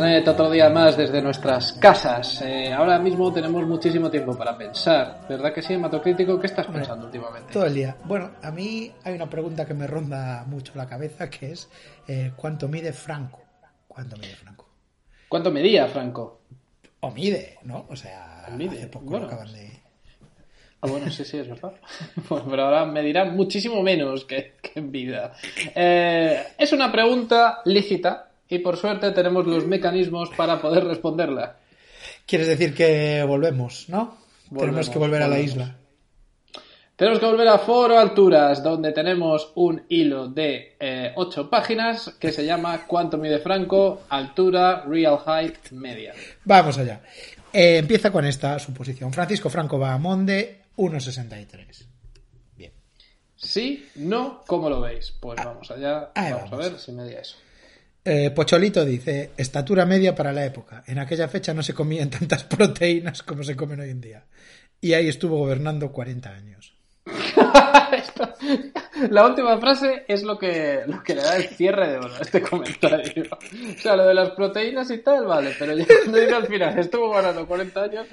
Internet, 0.00 0.28
otro 0.28 0.50
día 0.50 0.70
más 0.70 0.96
desde 0.96 1.20
nuestras 1.20 1.74
casas. 1.74 2.40
Eh, 2.40 2.72
ahora 2.72 2.98
mismo 2.98 3.30
tenemos 3.30 3.66
muchísimo 3.66 4.10
tiempo 4.10 4.34
para 4.34 4.56
pensar. 4.56 5.26
¿Verdad 5.28 5.52
que 5.52 5.60
sí, 5.60 5.74
Hematocrítico? 5.74 6.40
¿Qué 6.40 6.46
estás 6.46 6.68
pensando 6.68 7.04
últimamente? 7.04 7.52
Todo 7.52 7.66
el 7.66 7.74
día. 7.74 7.94
Bueno, 8.04 8.30
a 8.42 8.50
mí 8.50 8.90
hay 9.04 9.14
una 9.14 9.28
pregunta 9.28 9.66
que 9.66 9.74
me 9.74 9.86
ronda 9.86 10.42
mucho 10.46 10.72
la 10.74 10.86
cabeza 10.86 11.28
que 11.28 11.52
es 11.52 11.68
eh, 12.08 12.32
¿cuánto 12.34 12.66
mide 12.66 12.94
Franco? 12.94 13.42
¿Cuánto 13.86 14.16
mide 14.16 14.34
Franco? 14.36 14.70
¿Cuánto 15.28 15.50
medía 15.50 15.86
Franco? 15.86 16.40
O 17.00 17.10
mide, 17.10 17.58
¿no? 17.64 17.84
O 17.90 17.94
sea, 17.94 18.46
Mide, 18.56 18.78
hace 18.78 18.86
poco 18.86 19.04
bueno. 19.04 19.26
acaban 19.26 19.52
de... 19.52 19.82
Ah, 20.80 20.86
bueno, 20.88 21.10
sí, 21.10 21.26
sí, 21.26 21.36
es 21.36 21.46
verdad. 21.46 21.74
Bueno, 22.30 22.46
pero 22.48 22.62
ahora 22.62 22.86
me 22.86 23.02
dirán 23.02 23.36
muchísimo 23.36 23.82
menos 23.82 24.24
que, 24.24 24.54
que 24.62 24.80
en 24.80 24.90
vida. 24.90 25.32
Eh, 25.74 26.42
es 26.56 26.72
una 26.72 26.90
pregunta 26.90 27.60
lícita 27.66 28.29
y 28.50 28.58
por 28.58 28.76
suerte 28.76 29.12
tenemos 29.12 29.46
los 29.46 29.66
mecanismos 29.66 30.30
para 30.36 30.60
poder 30.60 30.84
responderla. 30.84 31.56
Quieres 32.26 32.48
decir 32.48 32.74
que 32.74 33.24
volvemos, 33.26 33.88
¿no? 33.88 34.18
Tenemos 34.56 34.90
que 34.90 34.98
volver 34.98 35.22
a 35.22 35.28
la 35.28 35.38
isla. 35.38 35.76
Tenemos 36.96 37.18
que 37.18 37.26
volver 37.26 37.48
a 37.48 37.58
Foro 37.58 37.98
Alturas, 37.98 38.62
donde 38.62 38.92
tenemos 38.92 39.52
un 39.54 39.84
hilo 39.88 40.28
de 40.28 40.76
eh, 40.78 41.12
ocho 41.14 41.48
páginas 41.48 42.16
que 42.20 42.30
se 42.30 42.44
llama 42.44 42.86
¿Cuánto 42.86 43.16
mide 43.16 43.38
Franco? 43.38 44.02
Altura, 44.10 44.84
Real 44.86 45.18
Height, 45.24 45.70
Media. 45.70 46.12
Vamos 46.44 46.76
allá. 46.76 47.00
Eh, 47.52 47.78
empieza 47.78 48.12
con 48.12 48.26
esta 48.26 48.58
suposición. 48.58 49.12
Francisco 49.12 49.48
Franco 49.48 49.78
va 49.78 49.94
a 49.94 49.98
Monde 49.98 50.64
1,63. 50.76 51.86
Bien. 52.56 52.72
¿Sí? 53.34 53.88
¿No? 53.94 54.42
¿Cómo 54.46 54.68
lo 54.68 54.80
veis? 54.82 55.14
Pues 55.18 55.36
vamos 55.42 55.70
allá. 55.70 56.10
Vamos 56.14 56.52
a 56.52 56.56
ver 56.56 56.78
si 56.78 56.92
medía 56.92 57.20
eso. 57.20 57.36
Eh, 58.04 58.30
Pocholito 58.30 58.84
dice, 58.84 59.30
estatura 59.36 59.84
media 59.86 60.14
para 60.14 60.32
la 60.32 60.44
época. 60.44 60.82
En 60.86 60.98
aquella 60.98 61.28
fecha 61.28 61.52
no 61.54 61.62
se 61.62 61.74
comían 61.74 62.10
tantas 62.18 62.44
proteínas 62.44 63.22
como 63.22 63.42
se 63.42 63.56
comen 63.56 63.80
hoy 63.80 63.90
en 63.90 64.00
día. 64.00 64.24
Y 64.80 64.94
ahí 64.94 65.08
estuvo 65.08 65.36
gobernando 65.38 65.92
40 65.92 66.30
años. 66.30 66.74
Esto- 67.92 68.34
la 69.10 69.26
última 69.26 69.58
frase 69.58 70.04
es 70.08 70.22
lo 70.22 70.38
que, 70.38 70.80
lo 70.86 71.02
que 71.02 71.14
le 71.14 71.22
da 71.22 71.36
el 71.36 71.44
cierre 71.48 71.88
de 71.90 71.96
oro 71.98 72.14
a 72.14 72.20
este 72.20 72.42
comentario. 72.42 73.24
O 73.32 73.78
sea, 73.80 73.96
lo 73.96 74.06
de 74.06 74.14
las 74.14 74.30
proteínas 74.30 74.90
y 74.90 74.98
tal, 74.98 75.26
vale, 75.26 75.54
pero 75.58 75.76
ya 75.76 75.86
cuando 76.04 76.36
al 76.36 76.46
final, 76.46 76.78
estuvo 76.78 77.10
ganando 77.10 77.46
40 77.46 77.82
años 77.82 78.06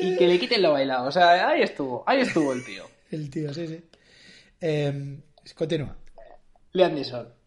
y 0.00 0.16
que 0.16 0.26
le 0.26 0.38
quiten 0.38 0.62
lo 0.62 0.72
bailado. 0.72 1.06
O 1.08 1.12
sea, 1.12 1.48
ahí 1.48 1.62
estuvo, 1.62 2.02
ahí 2.06 2.20
estuvo 2.22 2.52
el 2.52 2.64
tío. 2.64 2.84
El 3.10 3.30
tío, 3.30 3.52
sí, 3.54 3.68
sí. 3.68 3.80
Eh, 4.60 5.16
continúa. 5.54 5.96
Liam 6.72 6.94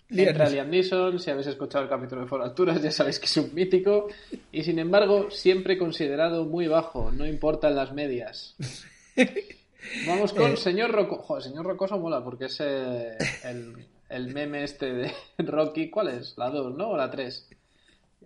Entra. 0.09 0.49
Liam 0.49 0.69
Neeson, 0.69 1.19
si 1.19 1.31
habéis 1.31 1.47
escuchado 1.47 1.83
el 1.83 1.89
capítulo 1.89 2.21
de 2.21 2.27
Foro 2.27 2.43
Alturas 2.43 2.81
ya 2.83 2.91
sabéis 2.91 3.19
que 3.19 3.25
es 3.25 3.37
un 3.37 3.53
mítico 3.53 4.07
y 4.51 4.63
sin 4.63 4.77
embargo 4.79 5.31
siempre 5.31 5.77
considerado 5.77 6.45
muy 6.45 6.67
bajo, 6.67 7.11
no 7.11 7.25
importan 7.25 7.75
las 7.75 7.91
medias. 7.93 8.55
Vamos 10.07 10.33
con 10.33 10.51
Eh. 10.53 10.57
señor 10.57 10.91
Rocoso. 10.91 11.21
Joder, 11.23 11.43
señor 11.43 11.65
Rocoso 11.65 11.97
mola 11.99 12.23
porque 12.23 12.45
es 12.45 12.57
eh, 12.59 13.15
el, 13.43 13.75
el 14.09 14.33
meme 14.33 14.63
este 14.63 14.91
de 14.93 15.11
Rocky. 15.37 15.89
¿Cuál 15.89 16.09
es? 16.09 16.33
La 16.37 16.49
2, 16.49 16.75
¿no? 16.75 16.89
O 16.89 16.97
la 16.97 17.09
3. 17.09 17.49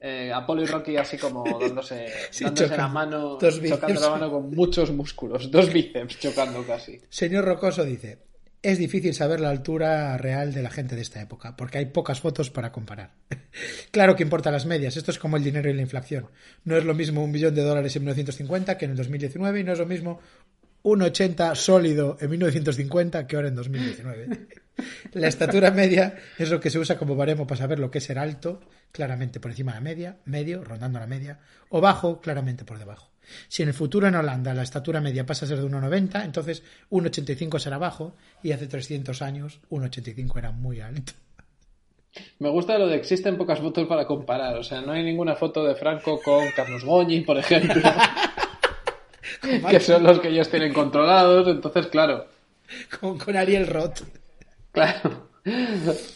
Eh, 0.01 0.31
Apolo 0.33 0.61
y 0.61 0.65
Rocky 0.65 0.95
así 0.95 1.17
como 1.17 1.43
dándose, 1.59 2.07
Sí, 2.31 2.45
dándose 2.45 2.63
chocan. 2.65 2.77
la 2.77 2.87
mano, 2.87 3.37
chocando 3.39 3.99
la 3.99 4.09
mano 4.11 4.31
con 4.31 4.49
muchos 4.51 4.91
músculos, 4.91 5.51
dos 5.51 5.73
bíceps 5.73 6.17
chocando 6.19 6.63
casi. 6.65 7.01
Señor 7.09 7.43
Rocoso 7.43 7.83
dice, 7.83 8.17
es 8.61 8.77
difícil 8.77 9.13
saber 9.13 9.39
la 9.39 9.49
altura 9.49 10.17
real 10.17 10.53
de 10.53 10.61
la 10.61 10.69
gente 10.69 10.95
de 10.95 11.01
esta 11.01 11.21
época, 11.21 11.55
porque 11.55 11.77
hay 11.77 11.85
pocas 11.85 12.19
fotos 12.19 12.49
para 12.49 12.71
comparar. 12.71 13.11
claro 13.91 14.15
que 14.15 14.23
importan 14.23 14.53
las 14.53 14.65
medias, 14.65 14.97
esto 14.97 15.11
es 15.11 15.19
como 15.19 15.37
el 15.37 15.43
dinero 15.43 15.69
y 15.69 15.73
la 15.73 15.81
inflación. 15.81 16.27
No 16.65 16.75
es 16.77 16.83
lo 16.83 16.93
mismo 16.93 17.23
un 17.23 17.31
billón 17.31 17.55
de 17.55 17.63
dólares 17.63 17.95
en 17.95 18.03
1950 18.03 18.77
que 18.77 18.85
en 18.85 18.91
el 18.91 18.97
2019 18.97 19.59
y 19.59 19.63
no 19.63 19.73
es 19.73 19.79
lo 19.79 19.85
mismo 19.85 20.19
un 20.81 21.01
80 21.01 21.55
sólido 21.55 22.17
en 22.19 22.29
1950 22.29 23.27
que 23.27 23.35
ahora 23.35 23.47
en 23.49 23.55
2019. 23.55 24.47
La 25.13 25.27
estatura 25.27 25.71
media 25.71 26.15
es 26.37 26.49
lo 26.49 26.59
que 26.59 26.69
se 26.69 26.79
usa 26.79 26.97
como 26.97 27.15
baremo 27.15 27.45
para 27.45 27.59
saber 27.59 27.79
lo 27.79 27.91
que 27.91 27.97
es 27.97 28.05
ser 28.05 28.17
alto, 28.17 28.61
claramente 28.91 29.39
por 29.39 29.51
encima 29.51 29.73
de 29.73 29.77
la 29.77 29.81
media, 29.81 30.17
medio, 30.25 30.63
rondando 30.63 30.99
la 30.99 31.07
media, 31.07 31.39
o 31.69 31.81
bajo, 31.81 32.21
claramente 32.21 32.63
por 32.63 32.79
debajo. 32.79 33.11
Si 33.47 33.63
en 33.63 33.69
el 33.69 33.73
futuro 33.73 34.07
en 34.07 34.15
Holanda 34.15 34.53
la 34.53 34.63
estatura 34.63 35.01
media 35.01 35.25
pasa 35.25 35.45
a 35.45 35.47
ser 35.47 35.59
de 35.59 35.65
1,90, 35.67 36.23
entonces 36.25 36.63
1,85 36.91 37.59
será 37.59 37.77
bajo 37.77 38.13
y 38.43 38.51
hace 38.51 38.67
300 38.67 39.21
años 39.21 39.59
1,85 39.69 40.37
era 40.37 40.51
muy 40.51 40.81
alto. 40.81 41.13
Me 42.39 42.49
gusta 42.49 42.77
lo 42.79 42.87
de 42.87 42.95
existen 42.95 43.37
pocas 43.37 43.59
fotos 43.59 43.87
para 43.87 44.05
comparar. 44.07 44.57
O 44.57 44.63
sea, 44.63 44.81
no 44.81 44.91
hay 44.91 45.03
ninguna 45.03 45.35
foto 45.35 45.63
de 45.63 45.75
Franco 45.75 46.19
con 46.21 46.43
Carlos 46.55 46.83
Goñi, 46.83 47.21
por 47.21 47.37
ejemplo, 47.37 47.81
que 49.69 49.79
son 49.79 50.03
los 50.03 50.19
que 50.19 50.29
ellos 50.29 50.49
tienen 50.49 50.73
controlados. 50.73 51.47
Entonces, 51.47 51.87
claro, 51.87 52.25
Con, 52.99 53.17
con 53.17 53.37
Ariel 53.37 53.67
Roth. 53.67 54.01
claro. 54.71 55.28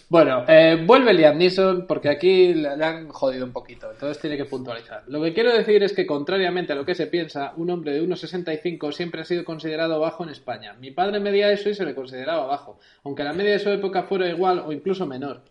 Bueno, 0.10 0.46
eh, 0.48 0.84
vuelve 0.86 1.14
Liam 1.14 1.38
Neeson 1.38 1.88
porque 1.88 2.10
aquí 2.10 2.54
le, 2.54 2.70
han 2.70 3.10
jodido 3.10 3.46
un 3.46 3.52
poquito, 3.52 3.92
entonces 3.92 4.20
tiene 4.22 4.38
que 4.38 4.46
puntualizar. 4.46 5.04
Lo 5.08 5.22
que 5.22 5.34
quiero 5.34 5.54
decir 5.54 5.82
es 5.84 5.94
que, 5.94 6.06
contrariamente 6.06 6.74
a 6.74 6.76
lo 6.76 6.86
que 6.86 6.96
se 6.96 7.08
piensa, 7.08 7.54
un 7.58 7.70
hombre 7.70 7.94
de 7.94 8.04
1,65 8.04 8.92
siempre 8.92 9.22
ha 9.22 9.26
sido 9.26 9.44
considerado 9.44 10.00
bajo 10.00 10.24
en 10.24 10.30
España. 10.30 10.74
Mi 10.74 10.92
padre 10.92 11.20
medía 11.20 11.52
eso 11.52 11.70
y 11.70 11.74
se 11.74 11.86
le 11.86 11.96
consideraba 11.96 12.46
bajo, 12.46 12.80
aunque 13.04 13.24
la 13.24 13.34
media 13.34 13.54
de 13.54 13.60
su 13.60 13.70
época 13.70 14.04
fuera 14.04 14.30
igual 14.30 14.60
o 14.60 14.72
incluso 14.72 15.06
menor. 15.08 15.42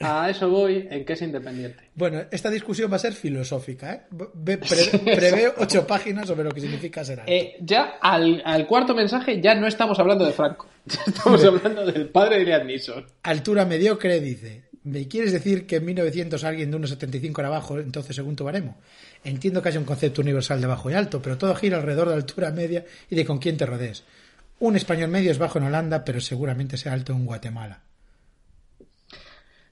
A 0.00 0.28
eso 0.30 0.50
voy 0.50 0.88
en 0.90 1.04
que 1.04 1.12
es 1.12 1.22
independiente. 1.22 1.90
Bueno, 1.94 2.22
esta 2.30 2.50
discusión 2.50 2.90
va 2.90 2.96
a 2.96 2.98
ser 2.98 3.12
filosófica. 3.12 3.92
¿eh? 3.94 4.02
Pre- 4.44 5.52
ocho 5.58 5.86
páginas 5.86 6.26
sobre 6.26 6.44
lo 6.44 6.50
que 6.50 6.60
significa 6.60 7.04
ser 7.04 7.20
alto. 7.20 7.30
Eh, 7.32 7.56
ya 7.60 7.98
al, 8.00 8.42
al 8.44 8.66
cuarto 8.66 8.94
mensaje 8.94 9.40
ya 9.40 9.54
no 9.54 9.66
estamos 9.66 9.98
hablando 9.98 10.24
de 10.24 10.32
Franco, 10.32 10.66
ya 10.86 11.00
estamos 11.06 11.44
hablando 11.44 11.84
del 11.86 12.08
padre 12.08 12.38
de 12.38 12.44
Liam 12.46 12.66
Neeson. 12.66 13.06
Altura 13.22 13.64
mediocre 13.66 14.20
dice, 14.20 14.64
¿me 14.84 15.06
quieres 15.06 15.32
decir 15.32 15.66
que 15.66 15.76
en 15.76 15.84
1900 15.84 16.42
alguien 16.44 16.70
de 16.70 16.78
1,75 16.78 17.38
era 17.38 17.50
bajo, 17.50 17.78
entonces 17.78 18.16
según 18.16 18.34
tu 18.36 18.44
baremo? 18.44 18.78
Entiendo 19.22 19.62
que 19.62 19.68
haya 19.68 19.78
un 19.78 19.84
concepto 19.84 20.22
universal 20.22 20.60
de 20.60 20.66
bajo 20.66 20.90
y 20.90 20.94
alto, 20.94 21.22
pero 21.22 21.38
todo 21.38 21.54
gira 21.54 21.76
alrededor 21.76 22.08
de 22.08 22.14
altura 22.14 22.50
media 22.50 22.84
y 23.08 23.14
de 23.14 23.24
con 23.24 23.38
quién 23.38 23.56
te 23.56 23.66
rodees. 23.66 24.02
Un 24.58 24.76
español 24.76 25.10
medio 25.10 25.30
es 25.30 25.38
bajo 25.38 25.58
en 25.58 25.64
Holanda, 25.64 26.04
pero 26.04 26.20
seguramente 26.20 26.76
sea 26.76 26.92
alto 26.92 27.12
en 27.12 27.24
Guatemala. 27.26 27.80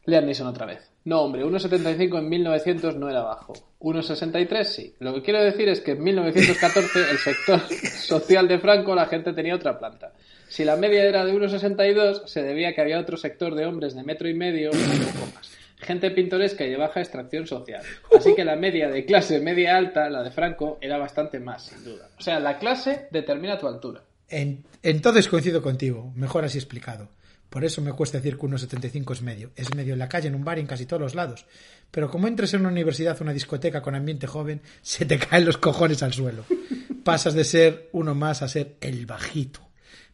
Liam 0.07 0.25
Neeson 0.25 0.47
otra 0.47 0.67
vez. 0.67 0.91
No, 1.05 1.23
hombre, 1.23 1.45
1,75 1.45 2.19
en 2.19 2.29
1900 2.29 2.97
no 2.97 3.09
era 3.09 3.23
bajo. 3.23 3.53
1,63 3.81 4.65
sí. 4.65 4.95
Lo 4.99 5.15
que 5.15 5.23
quiero 5.23 5.43
decir 5.43 5.69
es 5.69 5.81
que 5.81 5.93
en 5.93 6.03
1914 6.03 7.11
el 7.11 7.19
sector 7.19 7.61
social 7.71 8.49
de 8.49 8.59
Franco 8.59 8.95
la 8.95 9.07
gente 9.07 9.33
tenía 9.33 9.55
otra 9.55 9.79
planta. 9.79 10.13
Si 10.49 10.65
la 10.65 10.77
media 10.77 11.05
era 11.05 11.25
de 11.25 11.33
1,62 11.33 12.27
se 12.27 12.43
debía 12.43 12.75
que 12.75 12.81
había 12.81 12.99
otro 12.99 13.17
sector 13.17 13.55
de 13.55 13.67
hombres 13.67 13.95
de 13.95 14.03
metro 14.03 14.29
y 14.29 14.35
medio 14.35 14.71
un 14.73 14.79
poco 14.79 15.27
más. 15.35 15.51
Gente 15.77 16.11
pintoresca 16.11 16.65
y 16.67 16.71
de 16.71 16.77
baja 16.77 17.01
extracción 17.01 17.47
social. 17.47 17.83
Así 18.15 18.35
que 18.35 18.45
la 18.45 18.57
media 18.57 18.91
de 18.91 19.07
clase 19.07 19.41
media 19.41 19.77
alta, 19.79 20.11
la 20.11 20.23
de 20.23 20.31
Franco, 20.31 20.77
era 20.83 20.99
bastante 20.99 21.41
más, 21.41 21.65
sin 21.67 21.83
duda. 21.85 22.09
O 22.19 22.23
sea, 22.23 22.39
la 22.41 22.59
clase 22.59 23.07
determina 23.11 23.59
tu 23.59 23.67
altura. 23.67 24.03
En- 24.29 24.65
entonces 24.83 25.29
coincido 25.29 25.63
contigo, 25.63 26.13
mejor 26.15 26.45
así 26.45 26.59
explicado. 26.59 27.09
Por 27.51 27.65
eso 27.65 27.83
me 27.83 27.93
cuesta 27.93 28.19
decir 28.19 28.39
que 28.39 28.47
1,75 28.47 29.13
es 29.13 29.23
medio. 29.23 29.51
Es 29.57 29.75
medio 29.75 29.95
en 29.95 29.99
la 29.99 30.09
calle, 30.09 30.29
en 30.29 30.37
un 30.37 30.45
bar 30.45 30.59
y 30.59 30.61
en 30.61 30.69
casi 30.69 30.87
todos 30.87 31.03
los 31.03 31.15
lados. 31.17 31.47
Pero 31.91 32.09
como 32.09 32.29
entres 32.29 32.55
en 32.55 32.61
una 32.61 32.71
universidad 32.71 33.17
o 33.21 33.25
una 33.25 33.33
discoteca 33.33 33.83
con 33.83 33.97
ambiente 33.97 34.29
joven, 34.29 34.63
se 34.83 35.05
te 35.05 35.19
caen 35.19 35.45
los 35.45 35.59
cojones 35.59 36.03
al 36.03 36.13
suelo. 36.13 36.45
Pasas 37.05 37.35
de 37.35 37.45
ser 37.45 37.89
uno 37.93 38.15
más 38.15 38.43
a 38.43 38.49
ser 38.49 38.77
el 38.81 39.05
bajito. 39.05 39.61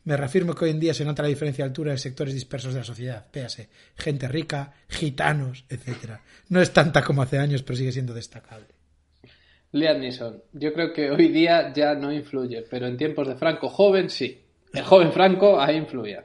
Me 0.05 0.17
reafirmo 0.17 0.55
que 0.55 0.65
hoy 0.65 0.71
en 0.71 0.81
día 0.81 0.95
se 0.95 1.05
nota 1.05 1.23
la 1.23 1.29
diferencia 1.29 1.65
de 1.65 1.69
altura 1.69 1.93
en 1.93 1.99
sectores 1.99 2.33
dispersos 2.33 2.73
de 2.73 2.81
la 2.81 2.85
sociedad. 2.85 3.27
Véase, 3.33 3.69
gente 3.97 4.29
rica, 4.29 4.73
gitanos, 4.89 5.65
etcétera. 5.69 6.23
No 6.49 6.63
es 6.63 6.73
tanta 6.73 7.03
como 7.03 7.23
hace 7.23 7.39
años, 7.39 7.65
pero 7.65 7.77
sigue 7.77 7.93
siendo 7.93 8.15
destacable. 8.15 8.69
Liam 9.73 9.99
Neeson, 9.99 10.43
yo 10.53 10.73
creo 10.73 10.93
que 10.93 11.11
hoy 11.11 11.29
día 11.29 11.73
ya 11.75 11.95
no 11.95 12.13
influye, 12.13 12.65
pero 12.71 12.87
en 12.87 12.97
tiempos 12.97 13.27
de 13.27 13.35
Franco 13.35 13.69
joven 13.69 14.09
sí. 14.09 14.41
El 14.73 14.85
joven 14.85 15.13
Franco 15.13 15.61
ahí 15.61 15.77
influía. 15.77 16.25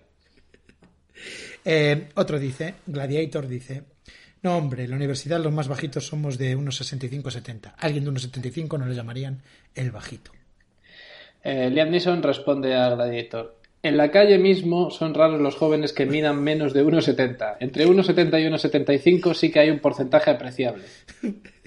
Eh, 1.63 2.10
otro 2.16 2.40
dice, 2.40 2.75
Gladiator 2.88 3.48
dice, 3.48 3.84
no 4.42 4.58
hombre, 4.58 4.86
en 4.86 4.90
la 4.90 4.96
universidad 4.96 5.40
los 5.40 5.54
más 5.54 5.68
bajitos 5.68 6.08
somos 6.08 6.38
de 6.38 6.56
unos 6.56 6.81
65-70. 6.81 7.74
Alguien 7.78 8.04
de 8.04 8.10
unos 8.10 8.24
75 8.24 8.78
no 8.78 8.86
le 8.86 8.96
llamarían 8.96 9.42
el 9.75 9.92
bajito. 9.92 10.31
Eh, 11.44 11.69
Liam 11.69 11.90
Neeson 11.90 12.24
responde 12.24 12.75
a 12.75 12.90
Gladiator. 12.90 13.58
En 13.84 13.98
la 13.98 14.12
calle 14.12 14.38
mismo 14.38 14.92
son 14.92 15.13
raros 15.16 15.42
los 15.42 15.56
jóvenes 15.56 15.92
que 15.92 16.06
midan 16.06 16.42
menos 16.44 16.74
de 16.74 16.84
1,70. 16.86 17.58
Entre 17.60 17.88
1,70 17.88 18.40
y 18.40 18.46
1,75 18.46 19.34
sí 19.34 19.52
que 19.52 19.60
hay 19.60 19.69
un 19.72 19.80
porcentaje 19.80 20.30
apreciable. 20.30 20.84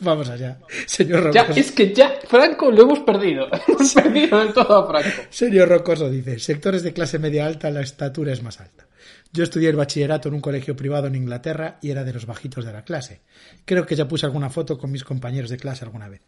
Vamos 0.00 0.28
allá, 0.30 0.58
señor 0.86 1.32
Ya, 1.32 1.42
Rocoso. 1.42 1.60
es 1.60 1.72
que 1.72 1.94
ya, 1.94 2.14
Franco, 2.26 2.70
lo 2.70 2.82
hemos 2.82 3.00
perdido. 3.00 3.48
Hemos 3.68 3.94
perdido 3.94 4.38
del 4.38 4.52
todo 4.52 4.76
a 4.76 4.86
Franco. 4.86 5.22
Señor 5.30 5.68
Rocoso 5.68 6.10
dice, 6.10 6.38
sectores 6.38 6.82
de 6.82 6.92
clase 6.92 7.18
media 7.18 7.46
alta 7.46 7.70
la 7.70 7.82
estatura 7.82 8.32
es 8.32 8.42
más 8.42 8.60
alta. 8.60 8.86
Yo 9.32 9.44
estudié 9.44 9.68
el 9.68 9.76
bachillerato 9.76 10.28
en 10.28 10.34
un 10.34 10.40
colegio 10.40 10.74
privado 10.74 11.06
en 11.06 11.14
Inglaterra 11.14 11.78
y 11.82 11.90
era 11.90 12.02
de 12.02 12.12
los 12.12 12.26
bajitos 12.26 12.64
de 12.64 12.72
la 12.72 12.82
clase. 12.84 13.20
Creo 13.64 13.86
que 13.86 13.94
ya 13.94 14.08
puse 14.08 14.26
alguna 14.26 14.50
foto 14.50 14.76
con 14.76 14.90
mis 14.90 15.04
compañeros 15.04 15.50
de 15.50 15.56
clase 15.56 15.84
alguna 15.84 16.08
vez. 16.08 16.22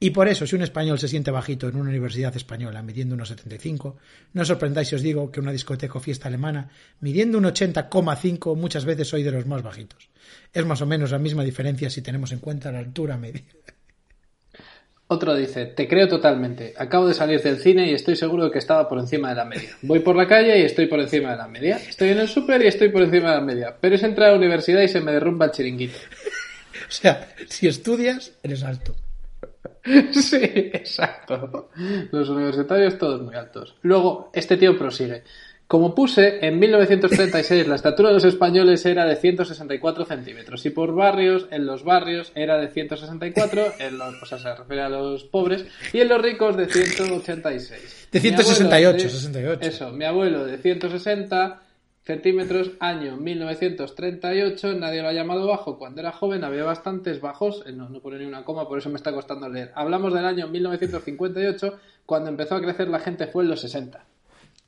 Y 0.00 0.10
por 0.10 0.28
eso, 0.28 0.46
si 0.46 0.54
un 0.54 0.62
español 0.62 0.98
se 0.98 1.08
siente 1.08 1.32
bajito 1.32 1.68
en 1.68 1.76
una 1.76 1.90
universidad 1.90 2.34
española 2.36 2.82
midiendo 2.82 3.16
unos 3.16 3.28
75, 3.28 3.96
no 4.32 4.42
os 4.42 4.48
sorprendáis 4.48 4.88
si 4.88 4.94
os 4.94 5.02
digo 5.02 5.30
que 5.32 5.40
una 5.40 5.50
discoteca 5.50 5.98
o 5.98 6.00
fiesta 6.00 6.28
alemana 6.28 6.70
midiendo 7.00 7.36
un 7.38 7.44
80,5 7.44 8.54
muchas 8.56 8.84
veces 8.84 9.08
soy 9.08 9.24
de 9.24 9.32
los 9.32 9.46
más 9.46 9.62
bajitos. 9.62 10.08
Es 10.52 10.64
más 10.64 10.80
o 10.80 10.86
menos 10.86 11.10
la 11.10 11.18
misma 11.18 11.44
diferencia 11.44 11.90
si 11.90 12.02
tenemos 12.02 12.32
en 12.32 12.38
cuenta 12.38 12.72
la 12.72 12.78
altura 12.78 13.16
media. 13.16 13.42
Otro 15.10 15.34
dice, 15.34 15.64
te 15.66 15.88
creo 15.88 16.06
totalmente. 16.06 16.74
Acabo 16.76 17.08
de 17.08 17.14
salir 17.14 17.42
del 17.42 17.58
cine 17.58 17.90
y 17.90 17.94
estoy 17.94 18.14
seguro 18.14 18.44
de 18.44 18.50
que 18.50 18.58
estaba 18.58 18.86
por 18.86 18.98
encima 18.98 19.30
de 19.30 19.36
la 19.36 19.46
media. 19.46 19.70
Voy 19.80 20.00
por 20.00 20.14
la 20.14 20.26
calle 20.26 20.58
y 20.58 20.62
estoy 20.62 20.86
por 20.86 21.00
encima 21.00 21.30
de 21.30 21.36
la 21.38 21.48
media. 21.48 21.76
Estoy 21.76 22.10
en 22.10 22.18
el 22.18 22.28
súper 22.28 22.62
y 22.62 22.66
estoy 22.66 22.90
por 22.90 23.02
encima 23.02 23.30
de 23.30 23.36
la 23.36 23.40
media. 23.40 23.76
Pero 23.80 23.94
es 23.94 24.02
entrar 24.02 24.28
a 24.28 24.32
la 24.32 24.38
universidad 24.38 24.82
y 24.82 24.88
se 24.88 25.00
me 25.00 25.12
derrumba 25.12 25.46
el 25.46 25.52
chiringuito. 25.52 25.98
O 26.88 26.90
sea, 26.90 27.28
si 27.48 27.66
estudias, 27.66 28.32
eres 28.42 28.62
alto. 28.62 28.94
Sí, 30.12 30.36
exacto. 30.42 31.70
Los 32.12 32.28
universitarios 32.28 32.98
todos 32.98 33.22
muy 33.22 33.34
altos. 33.34 33.74
Luego, 33.82 34.30
este 34.34 34.56
tío 34.56 34.78
prosigue. 34.78 35.24
Como 35.68 35.94
puse, 35.94 36.46
en 36.46 36.58
1936 36.58 37.68
la 37.68 37.74
estatura 37.74 38.08
de 38.08 38.14
los 38.14 38.24
españoles 38.24 38.86
era 38.86 39.04
de 39.04 39.16
164 39.16 40.06
centímetros 40.06 40.64
y 40.64 40.70
por 40.70 40.94
barrios, 40.94 41.46
en 41.50 41.66
los 41.66 41.84
barrios 41.84 42.32
era 42.34 42.56
de 42.56 42.68
164, 42.68 43.64
en 43.78 43.98
los, 43.98 44.22
o 44.22 44.24
sea, 44.24 44.38
se 44.38 44.54
refiere 44.54 44.80
a 44.80 44.88
los 44.88 45.24
pobres, 45.24 45.66
y 45.92 46.00
en 46.00 46.08
los 46.08 46.22
ricos 46.22 46.56
de 46.56 46.68
186. 46.68 48.08
De 48.10 48.18
Mi 48.18 48.28
abuelo 48.30 48.44
168, 48.46 48.96
de- 48.96 49.10
68. 49.10 49.60
Eso, 49.68 49.92
mi 49.92 50.04
abuelo 50.06 50.46
de 50.46 50.56
160 50.56 51.60
centímetros, 52.02 52.70
año 52.80 53.18
1938, 53.18 54.72
nadie 54.72 55.02
lo 55.02 55.08
ha 55.08 55.12
llamado 55.12 55.46
bajo. 55.46 55.78
Cuando 55.78 56.00
era 56.00 56.12
joven 56.12 56.44
había 56.44 56.64
bastantes 56.64 57.20
bajos, 57.20 57.62
eh, 57.66 57.72
no, 57.72 57.90
no 57.90 58.00
pone 58.00 58.18
ni 58.18 58.24
una 58.24 58.42
coma, 58.42 58.66
por 58.66 58.78
eso 58.78 58.88
me 58.88 58.96
está 58.96 59.12
costando 59.12 59.46
leer. 59.50 59.72
Hablamos 59.74 60.14
del 60.14 60.24
año 60.24 60.48
1958, 60.48 61.78
cuando 62.06 62.30
empezó 62.30 62.54
a 62.54 62.62
crecer 62.62 62.88
la 62.88 63.00
gente 63.00 63.26
fue 63.26 63.44
en 63.44 63.50
los 63.50 63.60
60. 63.60 64.02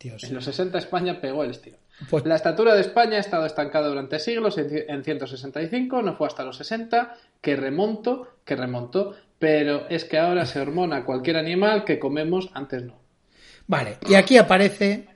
Dios. 0.01 0.25
En 0.25 0.35
los 0.35 0.45
60 0.47 0.79
España 0.79 1.21
pegó 1.21 1.45
el 1.45 1.51
estilo. 1.51 1.77
Pues- 2.09 2.25
La 2.25 2.35
estatura 2.37 2.75
de 2.75 2.81
España 2.81 3.19
ha 3.19 3.21
estado 3.21 3.45
estancada 3.45 3.89
durante 3.89 4.19
siglos 4.19 4.57
en 4.59 5.05
165, 5.05 6.03
no 6.03 6.17
fue 6.17 6.27
hasta 6.27 6.43
los 6.45 6.57
60 6.57 7.15
que 7.43 7.55
remonto, 7.57 8.37
que 8.45 8.57
remontó, 8.57 9.15
pero 9.39 9.87
es 9.91 10.05
que 10.07 10.19
ahora 10.19 10.47
se 10.47 10.61
hormona 10.61 11.05
cualquier 11.05 11.37
animal 11.37 11.85
que 11.85 11.99
comemos, 11.99 12.51
antes 12.55 12.83
no. 12.83 12.99
Vale, 13.67 13.99
y 14.09 14.15
aquí 14.15 14.39
aparece 14.39 15.07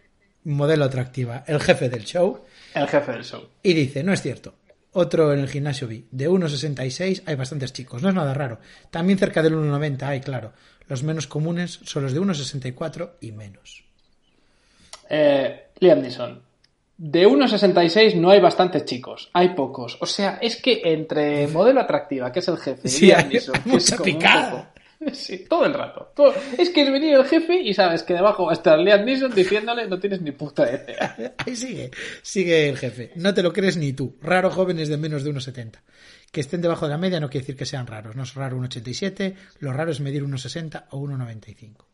modelo 0.45 0.85
atractiva, 0.85 1.43
el 1.47 1.61
jefe 1.61 1.89
del 1.89 2.05
show, 2.05 2.45
El 2.75 2.87
jefe 2.87 3.13
del 3.13 3.25
show. 3.25 3.49
y 3.63 3.73
dice, 3.73 4.05
no 4.05 4.13
es 4.13 4.21
cierto. 4.23 4.55
Otro 4.93 5.33
en 5.33 5.41
el 5.41 5.49
gimnasio 5.49 5.89
vi, 5.89 6.07
de 6.13 6.29
1,66 6.29 7.23
hay 7.27 7.35
bastantes 7.35 7.73
chicos, 7.73 8.03
no 8.03 8.11
es 8.11 8.15
nada 8.15 8.33
raro. 8.33 8.61
También 8.91 9.19
cerca 9.19 9.43
del 9.43 9.55
1,90 9.55 10.03
hay, 10.07 10.21
claro. 10.21 10.53
Los 10.87 11.03
menos 11.03 11.27
comunes 11.27 11.81
son 11.83 12.05
los 12.05 12.13
de 12.13 12.21
1,64 12.21 13.13
y 13.21 13.33
menos. 13.33 13.84
Eh, 15.11 15.67
Liam 15.81 16.01
Neeson. 16.01 16.43
De 16.97 17.27
1,66 17.27 18.15
no 18.15 18.31
hay 18.31 18.41
bastantes 18.41 18.85
chicos, 18.85 19.29
hay 19.33 19.49
pocos. 19.51 19.99
O 20.01 20.07
sea, 20.07 20.39
es 20.41 20.57
que 20.63 20.81
entre 20.85 21.49
modelo 21.49 21.81
atractiva, 21.81 22.31
que 22.31 22.39
es 22.39 22.49
el 22.49 22.57
jefe, 22.59 22.83
y 22.85 22.89
Sí, 22.91 23.07
Liam 23.07 23.29
Neeson, 23.29 23.55
que 23.65 23.77
es 23.77 23.91
como 23.91 24.05
un 24.13 24.19
picada. 24.19 24.51
poco- 24.51 24.69
Sí, 25.13 25.45
todo 25.49 25.67
el 25.67 25.75
rato. 25.75 26.13
Todo- 26.15 26.33
Es 26.57 26.71
que 26.71 26.83
es 26.83 26.91
venir 26.93 27.15
el 27.15 27.25
jefe 27.27 27.61
y 27.61 27.75
sabes 27.75 28.05
que 28.05 28.15
debajo 28.15 28.45
va 28.47 28.53
a 28.53 28.55
estar 28.55 28.79
Liam 28.79 29.05
Neeson 29.05 29.35
diciéndole 29.35 29.87
no 29.89 29.99
tienes 29.99 30.23
ni 30.23 30.31
puta 30.33 30.63
idea. 30.71 31.35
Ahí 31.45 31.57
sigue, 31.57 31.91
sigue 32.23 32.69
el 32.71 32.79
jefe. 32.79 33.11
No 33.17 33.35
te 33.35 33.43
lo 33.43 33.53
crees 33.53 33.77
ni 33.77 33.93
tú. 33.93 34.17
Raro 34.23 34.51
jóvenes 34.51 34.89
de 34.89 34.97
menos 34.97 35.25
de 35.25 35.33
1,70. 35.35 35.73
Que 36.31 36.41
estén 36.41 36.63
debajo 36.63 36.87
de 36.87 36.93
la 36.93 36.99
media 36.99 37.21
no 37.21 37.29
quiere 37.29 37.43
decir 37.43 37.57
que 37.57 37.67
sean 37.67 37.87
raros. 37.87 38.17
No 38.17 38.23
es 38.23 38.35
raro 38.35 38.57
1,87, 38.59 39.35
lo 39.59 39.73
raro 39.73 39.91
es 39.91 40.01
medir 40.01 40.23
1,60 40.25 40.85
o 40.91 41.01
1,95. 41.01 41.85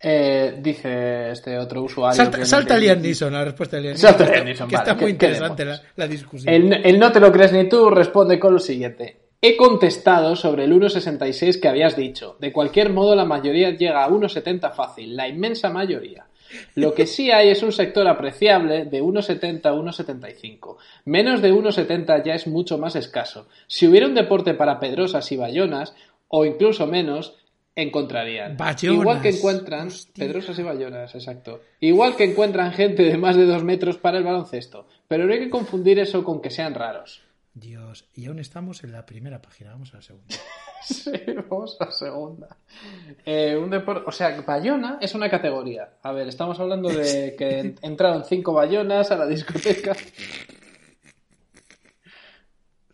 Eh, 0.00 0.58
dice 0.62 1.30
este 1.32 1.58
otro 1.58 1.82
usuario. 1.82 2.16
Salta, 2.16 2.44
salta 2.44 2.78
Liam 2.78 3.00
Neeson, 3.02 3.32
la 3.32 3.44
respuesta 3.44 3.76
de 3.76 3.82
Liam 3.82 3.96
Salta 3.96 4.18
Neeson, 4.24 4.34
Liam 4.34 4.44
Neeson, 4.46 4.68
que 4.68 4.74
está 4.76 4.94
vale, 4.94 5.02
muy 5.02 5.12
¿qué- 5.12 5.18
qué 5.18 5.26
interesante 5.26 5.64
la, 5.64 5.82
la 5.96 6.06
discusión. 6.06 6.54
El, 6.54 6.72
el 6.86 6.98
no 7.00 7.10
te 7.10 7.18
lo 7.20 7.32
crees 7.32 7.52
ni 7.52 7.68
tú 7.68 7.90
responde 7.90 8.38
con 8.38 8.52
lo 8.52 8.60
siguiente. 8.60 9.16
He 9.42 9.56
contestado 9.56 10.36
sobre 10.36 10.64
el 10.64 10.72
1,66 10.72 11.60
que 11.60 11.68
habías 11.68 11.96
dicho. 11.96 12.36
De 12.40 12.52
cualquier 12.52 12.90
modo, 12.90 13.14
la 13.16 13.24
mayoría 13.24 13.70
llega 13.70 14.04
a 14.04 14.08
1,70 14.08 14.72
fácil, 14.72 15.16
la 15.16 15.28
inmensa 15.28 15.70
mayoría. 15.70 16.26
Lo 16.76 16.94
que 16.94 17.06
sí 17.06 17.30
hay 17.30 17.50
es 17.50 17.62
un 17.62 17.72
sector 17.72 18.06
apreciable 18.08 18.84
de 18.86 19.02
1,70 19.02 19.66
a 19.66 19.72
1,75. 19.74 20.76
Menos 21.04 21.42
de 21.42 21.52
1,70 21.52 22.24
ya 22.24 22.34
es 22.34 22.46
mucho 22.46 22.78
más 22.78 22.96
escaso. 22.96 23.48
Si 23.66 23.86
hubiera 23.86 24.06
un 24.06 24.14
deporte 24.14 24.54
para 24.54 24.80
pedrosas 24.80 25.30
y 25.30 25.36
bayonas, 25.36 25.94
o 26.28 26.44
incluso 26.44 26.86
menos, 26.86 27.36
encontrarían. 27.82 28.56
Bayonas, 28.56 29.00
Igual 29.00 29.22
que 29.22 29.28
encuentran 29.30 29.86
hostia. 29.88 30.26
pedrosas 30.26 30.58
y 30.58 30.62
bayonas, 30.62 31.14
exacto. 31.14 31.60
Igual 31.80 32.16
que 32.16 32.24
encuentran 32.24 32.72
gente 32.72 33.02
de 33.04 33.16
más 33.16 33.36
de 33.36 33.46
dos 33.46 33.62
metros 33.64 33.98
para 33.98 34.18
el 34.18 34.24
baloncesto. 34.24 34.86
Pero 35.06 35.26
no 35.26 35.32
hay 35.32 35.38
que 35.38 35.50
confundir 35.50 35.98
eso 35.98 36.24
con 36.24 36.40
que 36.42 36.50
sean 36.50 36.74
raros. 36.74 37.22
Dios, 37.54 38.04
y 38.14 38.26
aún 38.26 38.38
estamos 38.38 38.84
en 38.84 38.92
la 38.92 39.04
primera 39.06 39.42
página, 39.42 39.70
vamos 39.72 39.92
a 39.94 39.96
la 39.96 40.02
segunda. 40.02 40.34
Sí, 40.80 41.10
vamos 41.50 41.76
a 41.80 41.86
la 41.86 41.90
segunda. 41.90 42.56
Eh, 43.26 43.56
un 43.56 43.68
depor- 43.70 44.04
o 44.06 44.12
sea, 44.12 44.40
Bayona 44.40 44.98
es 45.02 45.12
una 45.14 45.28
categoría. 45.28 45.88
A 46.02 46.12
ver, 46.12 46.28
estamos 46.28 46.58
hablando 46.60 46.88
de 46.88 47.34
que 47.38 47.58
en- 47.58 47.74
entraron 47.82 48.24
cinco 48.24 48.54
Bayonas 48.54 49.10
a 49.10 49.16
la 49.16 49.26
discoteca. 49.26 49.94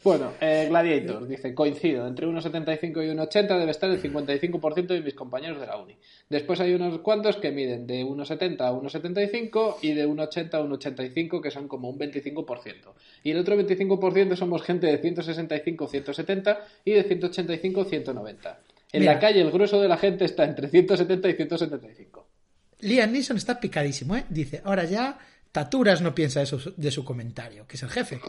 Bueno, 0.05 0.35
eh, 0.39 0.67
Gladiator 0.69 1.27
dice, 1.27 1.55
coincido, 1.55 2.07
entre 2.07 2.27
1,75 2.27 3.03
y 3.03 3.17
1,80 3.17 3.59
debe 3.59 3.71
estar 3.71 3.91
el 3.91 4.03
55% 4.03 4.87
de 4.89 5.01
mis 5.01 5.15
compañeros 5.15 5.59
de 5.59 5.67
la 5.67 5.79
uni. 5.79 5.97
Después 6.29 6.61
hay 6.61 6.75
unos 6.75 6.99
cuantos 6.99 7.37
que 7.37 7.51
miden 7.51 7.87
de 7.87 8.05
1,70 8.05 8.61
a 8.61 8.73
1,75 8.73 9.77
y 9.81 9.95
de 9.95 10.07
1,80 10.07 10.55
a 10.55 10.63
1,85 10.63 11.41
que 11.41 11.51
son 11.51 11.69
como 11.69 11.89
un 11.89 11.99
25%. 11.99 12.93
Y 13.23 13.31
el 13.31 13.39
otro 13.39 13.57
25% 13.57 14.37
somos 14.37 14.63
gente 14.63 14.89
de 14.89 14.99
165 14.99 15.89
170 15.89 16.59
y 16.85 16.93
de 16.93 17.03
185 17.03 17.85
190. 17.85 18.59
En 18.93 19.01
Mira. 19.01 19.15
la 19.15 19.19
calle 19.19 19.41
el 19.41 19.51
grueso 19.51 19.81
de 19.81 19.89
la 19.89 19.97
gente 19.97 20.27
está 20.27 20.45
entre 20.45 20.69
170 20.69 21.31
y 21.31 21.33
175. 21.33 22.27
Liam 22.81 23.11
Neeson 23.11 23.39
está 23.39 23.59
picadísimo, 23.59 24.15
¿eh? 24.15 24.25
Dice, 24.29 24.61
ahora 24.65 24.85
ya 24.85 25.19
Taturas 25.55 26.03
no 26.03 26.17
piensa 26.17 26.43
eso 26.43 26.59
de 26.77 26.91
su 26.91 27.05
comentario, 27.05 27.65
que 27.65 27.77
es 27.77 27.83
el 27.85 27.89
jefe. 27.89 28.21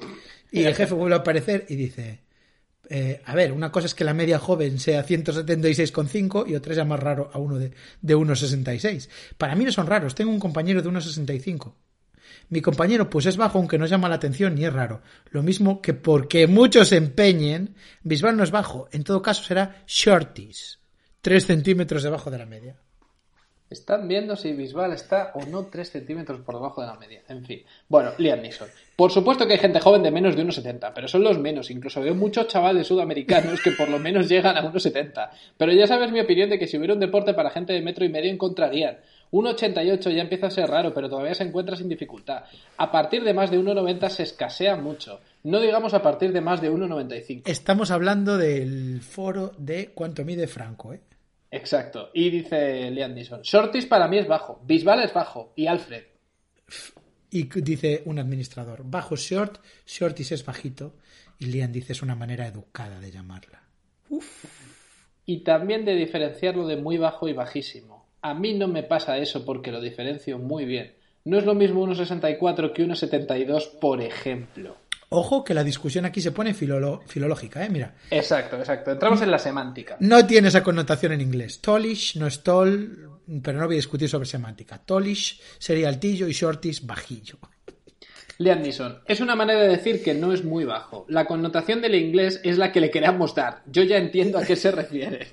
Y 0.51 0.61
el 0.61 0.75
jefe 0.75 0.93
vuelve 0.93 1.15
a 1.15 1.19
aparecer 1.21 1.65
y 1.67 1.75
dice, 1.75 2.19
eh, 2.87 3.19
a 3.25 3.33
ver, 3.33 3.51
una 3.51 3.71
cosa 3.71 3.87
es 3.87 3.95
que 3.95 4.03
la 4.03 4.13
media 4.13 4.37
joven 4.37 4.77
sea 4.77 5.03
176,5 5.03 6.47
y 6.47 6.53
otra 6.53 6.73
es 6.73 6.77
ya 6.77 6.85
más 6.85 6.99
raro 6.99 7.31
a 7.33 7.39
uno 7.39 7.57
de, 7.57 7.71
de 7.99 8.15
1,66. 8.15 9.09
Para 9.39 9.55
mí 9.55 9.65
no 9.65 9.71
son 9.71 9.87
raros, 9.87 10.13
tengo 10.13 10.29
un 10.29 10.39
compañero 10.39 10.83
de 10.83 10.89
1,65. 10.91 11.73
Mi 12.49 12.61
compañero 12.61 13.09
pues 13.09 13.25
es 13.25 13.37
bajo 13.37 13.57
aunque 13.57 13.79
no 13.79 13.87
llama 13.87 14.07
la 14.07 14.17
atención 14.17 14.53
ni 14.53 14.63
es 14.63 14.71
raro. 14.71 15.01
Lo 15.31 15.41
mismo 15.41 15.81
que 15.81 15.95
porque 15.95 16.45
muchos 16.45 16.89
se 16.89 16.97
empeñen, 16.97 17.73
Bisbal 18.03 18.37
no 18.37 18.43
es 18.43 18.51
bajo, 18.51 18.87
en 18.91 19.03
todo 19.03 19.23
caso 19.23 19.43
será 19.43 19.83
shorties, 19.87 20.77
3 21.21 21.43
centímetros 21.43 22.03
debajo 22.03 22.29
de 22.29 22.37
la 22.37 22.45
media. 22.45 22.84
Están 23.67 24.07
viendo 24.07 24.35
si 24.35 24.53
Bisbal 24.53 24.93
está 24.93 25.31
o 25.33 25.43
no 25.45 25.65
3 25.65 25.89
centímetros 25.89 26.39
por 26.41 26.55
debajo 26.55 26.81
de 26.81 26.87
la 26.87 26.95
media. 26.97 27.21
En 27.27 27.43
fin. 27.43 27.63
Bueno, 27.89 28.11
Liam 28.19 28.41
Neeson. 28.41 28.67
Por 28.95 29.11
supuesto 29.11 29.47
que 29.47 29.53
hay 29.53 29.59
gente 29.59 29.79
joven 29.79 30.03
de 30.03 30.11
menos 30.11 30.35
de 30.35 30.45
1,70, 30.45 30.91
pero 30.93 31.07
son 31.07 31.23
los 31.23 31.39
menos. 31.39 31.71
Incluso 31.71 31.99
veo 31.99 32.13
muchos 32.13 32.47
chavales 32.47 32.87
sudamericanos 32.87 33.61
que 33.61 33.71
por 33.71 33.89
lo 33.89 33.97
menos 33.97 34.29
llegan 34.29 34.55
a 34.55 34.63
1,70. 34.71 35.29
Pero 35.57 35.73
ya 35.73 35.87
sabes 35.87 36.11
mi 36.11 36.19
opinión 36.19 36.49
de 36.49 36.59
que 36.59 36.67
si 36.67 36.77
hubiera 36.77 36.93
un 36.93 36.99
deporte 36.99 37.33
para 37.33 37.49
gente 37.49 37.73
de 37.73 37.81
metro 37.81 38.05
y 38.05 38.09
medio 38.09 38.31
encontrarían. 38.31 38.97
1,88 39.31 40.13
ya 40.13 40.21
empieza 40.21 40.47
a 40.47 40.51
ser 40.51 40.69
raro, 40.69 40.93
pero 40.93 41.09
todavía 41.09 41.33
se 41.33 41.43
encuentra 41.43 41.75
sin 41.75 41.89
dificultad. 41.89 42.43
A 42.77 42.91
partir 42.91 43.23
de 43.23 43.33
más 43.33 43.49
de 43.49 43.59
1,90 43.59 44.09
se 44.09 44.23
escasea 44.23 44.75
mucho. 44.75 45.19
No 45.43 45.59
digamos 45.59 45.95
a 45.95 46.03
partir 46.03 46.31
de 46.31 46.41
más 46.41 46.61
de 46.61 46.71
1,95. 46.71 47.41
Estamos 47.45 47.89
hablando 47.89 48.37
del 48.37 49.01
foro 49.01 49.53
de 49.57 49.89
cuánto 49.93 50.23
mide 50.23 50.47
Franco, 50.47 50.93
¿eh? 50.93 51.01
Exacto. 51.55 52.09
Y 52.13 52.29
dice 52.29 52.91
Liam 52.91 53.13
Neeson. 53.13 53.41
Shorties 53.41 53.85
para 53.85 54.09
mí 54.09 54.17
es 54.17 54.27
bajo. 54.27 54.61
Bisbal 54.65 55.03
es 55.03 55.13
bajo. 55.13 55.53
Y 55.55 55.67
Alfred. 55.67 56.03
Y 57.29 57.43
dice 57.61 58.03
un 58.05 58.19
administrador, 58.19 58.81
bajo 58.83 59.15
short, 59.15 59.59
shorties 59.85 60.33
es 60.33 60.45
bajito, 60.45 60.95
y 61.39 61.45
Liam 61.45 61.71
dice 61.71 61.93
es 61.93 62.01
una 62.01 62.15
manera 62.15 62.45
educada 62.45 62.99
de 62.99 63.11
llamarla. 63.11 63.63
Y 65.25 65.43
también 65.43 65.85
de 65.85 65.95
diferenciarlo 65.95 66.67
de 66.67 66.75
muy 66.75 66.97
bajo 66.97 67.27
y 67.27 67.33
bajísimo. 67.33 68.05
A 68.21 68.33
mí 68.33 68.53
no 68.53 68.67
me 68.67 68.83
pasa 68.83 69.17
eso 69.17 69.45
porque 69.45 69.71
lo 69.71 69.81
diferencio 69.81 70.37
muy 70.37 70.65
bien. 70.65 70.93
No 71.23 71.37
es 71.37 71.45
lo 71.45 71.55
mismo 71.55 71.85
1,64 71.87 72.73
que 72.73 72.85
1,72, 72.85 73.79
por 73.79 74.01
ejemplo. 74.01 74.75
Ojo 75.09 75.43
que 75.43 75.53
la 75.53 75.63
discusión 75.63 76.05
aquí 76.05 76.21
se 76.21 76.31
pone 76.31 76.53
filológica, 76.53 77.63
¿eh? 77.63 77.69
Mira. 77.69 77.95
Exacto, 78.09 78.57
exacto. 78.57 78.91
Entramos 78.91 79.21
en 79.21 79.31
la 79.31 79.39
semántica. 79.39 79.97
No 79.99 80.25
tiene 80.25 80.47
esa 80.47 80.63
connotación 80.63 81.13
en 81.13 81.21
inglés. 81.21 81.61
Tallish 81.61 82.17
no 82.17 82.27
es 82.27 82.43
tall, 82.43 83.09
pero 83.43 83.59
no 83.59 83.65
voy 83.65 83.75
a 83.75 83.77
discutir 83.77 84.09
sobre 84.09 84.25
semántica. 84.25 84.77
Tallish 84.83 85.39
sería 85.59 85.89
altillo 85.89 86.27
y 86.27 86.33
shortish 86.33 86.85
bajillo. 86.85 87.37
Liam 88.37 88.61
Neeson, 88.61 88.99
es 89.05 89.21
una 89.21 89.35
manera 89.35 89.61
de 89.61 89.69
decir 89.69 90.03
que 90.03 90.13
no 90.13 90.33
es 90.33 90.43
muy 90.43 90.65
bajo. 90.65 91.05
La 91.07 91.25
connotación 91.25 91.81
del 91.81 91.95
inglés 91.95 92.41
es 92.43 92.57
la 92.57 92.71
que 92.73 92.81
le 92.81 92.91
queramos 92.91 93.33
dar. 93.33 93.61
Yo 93.65 93.83
ya 93.83 93.97
entiendo 93.97 94.37
a 94.37 94.43
qué 94.43 94.57
se 94.57 94.71
refiere. 94.71 95.27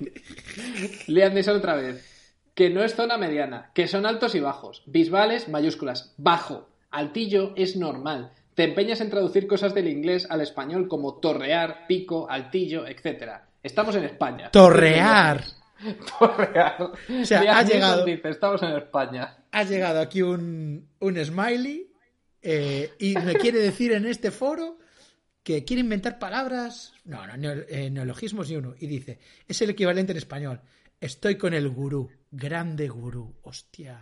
Liam 1.07 1.33
Neeson 1.33 1.57
otra 1.57 1.75
vez. 1.75 2.09
Que 2.53 2.69
no 2.69 2.83
es 2.83 2.95
zona 2.95 3.17
mediana, 3.17 3.71
que 3.73 3.87
son 3.87 4.05
altos 4.05 4.35
y 4.35 4.39
bajos. 4.39 4.83
Bisbales, 4.85 5.49
mayúsculas. 5.49 6.13
Bajo. 6.17 6.69
Altillo 6.91 7.53
es 7.57 7.75
normal. 7.75 8.31
Te 8.55 8.63
empeñas 8.63 9.01
en 9.01 9.09
traducir 9.09 9.47
cosas 9.47 9.73
del 9.73 9.87
inglés 9.87 10.27
al 10.29 10.41
español 10.41 10.87
como 10.87 11.15
torrear, 11.19 11.85
pico, 11.87 12.29
altillo, 12.29 12.85
etc. 12.85 13.31
Estamos 13.63 13.95
en 13.95 14.03
España. 14.03 14.51
Torrear. 14.51 15.43
Torrear. 16.19 16.77
O 17.21 17.25
sea, 17.25 17.57
ha 17.57 17.63
llegado- 17.63 18.05
dice, 18.05 18.29
estamos 18.29 18.61
en 18.63 18.71
España. 18.71 19.37
Ha 19.51 19.63
llegado 19.63 19.99
aquí 20.01 20.21
un, 20.21 20.87
un 20.99 21.25
smiley 21.25 21.91
eh, 22.41 22.91
y 22.99 23.15
me 23.15 23.35
quiere 23.35 23.59
decir 23.59 23.91
en 23.91 24.05
este 24.05 24.31
foro 24.31 24.77
que 25.43 25.63
quiere 25.65 25.81
inventar 25.81 26.19
palabras. 26.19 26.93
No, 27.05 27.25
no, 27.25 27.51
eh, 27.51 27.89
neologismos 27.89 28.49
ni 28.49 28.55
uno. 28.55 28.75
Y 28.79 28.87
dice, 28.87 29.19
es 29.47 29.61
el 29.61 29.71
equivalente 29.71 30.11
en 30.11 30.17
español. 30.17 30.61
Estoy 31.01 31.37
con 31.37 31.53
el 31.53 31.67
gurú. 31.69 32.09
Grande 32.31 32.87
gurú. 32.87 33.35
Hostia. 33.41 33.99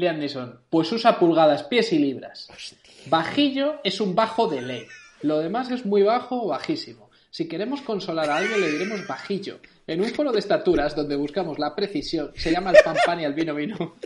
Neeson, 0.00 0.60
pues 0.70 0.90
usa 0.92 1.18
pulgadas, 1.18 1.64
pies 1.64 1.92
y 1.92 1.98
libras. 1.98 2.48
Bajillo 3.06 3.80
es 3.84 4.00
un 4.00 4.14
bajo 4.14 4.48
de 4.48 4.62
ley. 4.62 4.86
Lo 5.22 5.38
demás 5.38 5.70
es 5.70 5.84
muy 5.84 6.02
bajo 6.02 6.44
o 6.44 6.48
bajísimo. 6.48 7.10
Si 7.30 7.46
queremos 7.46 7.82
consolar 7.82 8.28
a 8.30 8.36
alguien 8.36 8.60
le 8.60 8.70
diremos 8.72 9.06
bajillo. 9.06 9.60
En 9.86 10.00
un 10.00 10.08
foro 10.08 10.32
de 10.32 10.38
estaturas 10.38 10.96
donde 10.96 11.16
buscamos 11.16 11.58
la 11.58 11.74
precisión, 11.76 12.32
se 12.34 12.50
llama 12.50 12.70
el 12.70 12.78
pan 12.84 12.96
pan 13.04 13.20
y 13.20 13.24
el 13.24 13.34
vino 13.34 13.54
vino. 13.54 13.96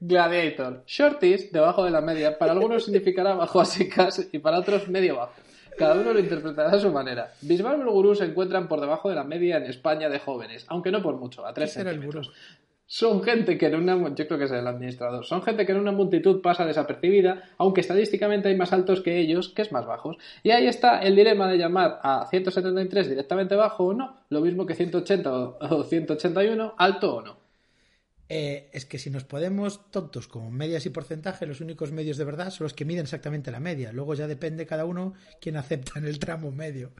Gladiator. 0.00 0.84
Shorties, 0.86 1.52
debajo 1.52 1.84
de 1.84 1.90
la 1.90 2.00
media, 2.00 2.38
para 2.38 2.52
algunos 2.52 2.84
significará 2.84 3.34
bajo 3.34 3.60
a 3.60 3.64
secas 3.64 4.28
y 4.32 4.38
para 4.38 4.58
otros 4.58 4.88
medio 4.88 5.16
bajo. 5.16 5.34
Cada 5.76 5.94
uno 5.94 6.12
lo 6.12 6.18
interpretará 6.18 6.70
a 6.70 6.78
su 6.78 6.90
manera. 6.90 7.32
Bisbal 7.42 7.78
y 7.78 7.80
el 7.82 7.88
gurú 7.88 8.14
se 8.14 8.24
encuentran 8.24 8.68
por 8.68 8.80
debajo 8.80 9.08
de 9.08 9.14
la 9.14 9.24
media 9.24 9.58
en 9.58 9.64
España 9.64 10.08
de 10.08 10.18
jóvenes, 10.18 10.64
aunque 10.68 10.90
no 10.90 11.02
por 11.02 11.16
mucho, 11.16 11.46
a 11.46 11.52
3 11.52 11.70
será 11.70 11.90
el 11.90 11.96
centímetros. 11.96 12.32
Son 12.88 13.20
gente 13.22 13.58
que 13.58 13.66
en 13.66 13.74
una 13.74 14.14
yo 14.14 14.28
creo 14.28 14.38
que 14.38 14.44
es 14.44 14.52
el 14.52 14.66
administrador. 14.66 15.24
Son 15.24 15.42
gente 15.42 15.66
que 15.66 15.72
en 15.72 15.78
una 15.78 15.90
multitud 15.90 16.40
pasa 16.40 16.64
desapercibida, 16.64 17.42
aunque 17.58 17.80
estadísticamente 17.80 18.48
hay 18.48 18.56
más 18.56 18.72
altos 18.72 19.00
que 19.00 19.18
ellos, 19.18 19.48
que 19.48 19.62
es 19.62 19.72
más 19.72 19.86
bajos. 19.86 20.16
Y 20.44 20.50
ahí 20.50 20.68
está 20.68 21.00
el 21.00 21.16
dilema 21.16 21.48
de 21.48 21.58
llamar 21.58 21.98
a 22.02 22.26
173 22.30 23.08
directamente 23.08 23.56
bajo 23.56 23.86
o 23.86 23.94
no, 23.94 24.16
lo 24.30 24.40
mismo 24.40 24.66
que 24.66 24.74
180 24.74 25.32
o 25.32 25.58
o 25.58 25.82
181, 25.82 26.74
alto 26.78 27.16
o 27.16 27.22
no. 27.22 27.45
Eh, 28.28 28.70
es 28.72 28.86
que 28.86 28.98
si 28.98 29.10
nos 29.10 29.24
podemos 29.24 29.90
tontos 29.90 30.26
como 30.26 30.50
medias 30.50 30.84
y 30.86 30.90
porcentaje, 30.90 31.46
los 31.46 31.60
únicos 31.60 31.92
medios 31.92 32.16
de 32.16 32.24
verdad 32.24 32.50
son 32.50 32.64
los 32.64 32.74
que 32.74 32.84
miden 32.84 33.04
exactamente 33.04 33.50
la 33.50 33.60
media. 33.60 33.92
Luego 33.92 34.14
ya 34.14 34.26
depende 34.26 34.66
cada 34.66 34.84
uno 34.84 35.14
quién 35.40 35.56
acepta 35.56 35.98
en 35.98 36.06
el 36.06 36.18
tramo 36.18 36.50
medio. 36.50 36.92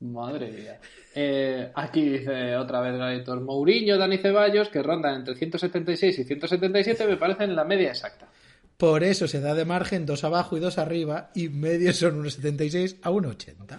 Madre 0.00 0.50
mía. 0.50 0.80
Eh, 1.14 1.70
aquí 1.74 2.02
dice 2.02 2.56
otra 2.56 2.80
vez 2.80 2.94
Gladiator 2.94 3.40
Mourinho, 3.42 3.98
Dani 3.98 4.16
Ceballos, 4.16 4.70
que 4.70 4.82
rondan 4.82 5.16
entre 5.16 5.34
176 5.34 6.18
y 6.18 6.24
177, 6.24 7.06
me 7.06 7.18
parecen 7.18 7.54
la 7.54 7.64
media 7.64 7.90
exacta. 7.90 8.26
Por 8.78 9.04
eso 9.04 9.28
se 9.28 9.42
da 9.42 9.54
de 9.54 9.66
margen 9.66 10.06
dos 10.06 10.24
abajo 10.24 10.56
y 10.56 10.60
dos 10.60 10.78
arriba, 10.78 11.30
y 11.34 11.50
medios 11.50 11.96
son 11.96 12.18
unos 12.18 12.34
76 12.34 12.96
a 13.02 13.10
1,80. 13.10 13.78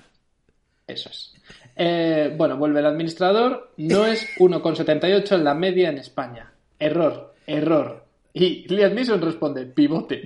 Eso 0.86 1.10
es. 1.10 1.34
Eh, 1.76 2.34
bueno, 2.38 2.58
vuelve 2.58 2.80
el 2.80 2.86
administrador. 2.86 3.72
No 3.78 4.06
es 4.06 4.28
1,78 4.38 5.36
en 5.36 5.44
la 5.44 5.54
media 5.54 5.90
en 5.90 5.98
España. 5.98 6.52
Error, 6.80 7.34
error. 7.48 8.06
Y 8.34 8.68
Liam 8.74 8.94
Neeson 8.94 9.22
responde, 9.22 9.66
pivote. 9.66 10.24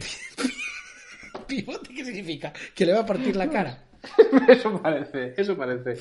¿Pivote 1.48 1.94
qué 1.94 2.06
significa? 2.06 2.54
Que 2.74 2.86
le 2.86 2.94
va 2.94 3.02
a 3.02 3.06
partir 3.06 3.36
la 3.36 3.50
cara. 3.50 3.84
eso 4.48 4.82
parece, 4.82 5.34
eso 5.38 5.58
parece. 5.58 5.98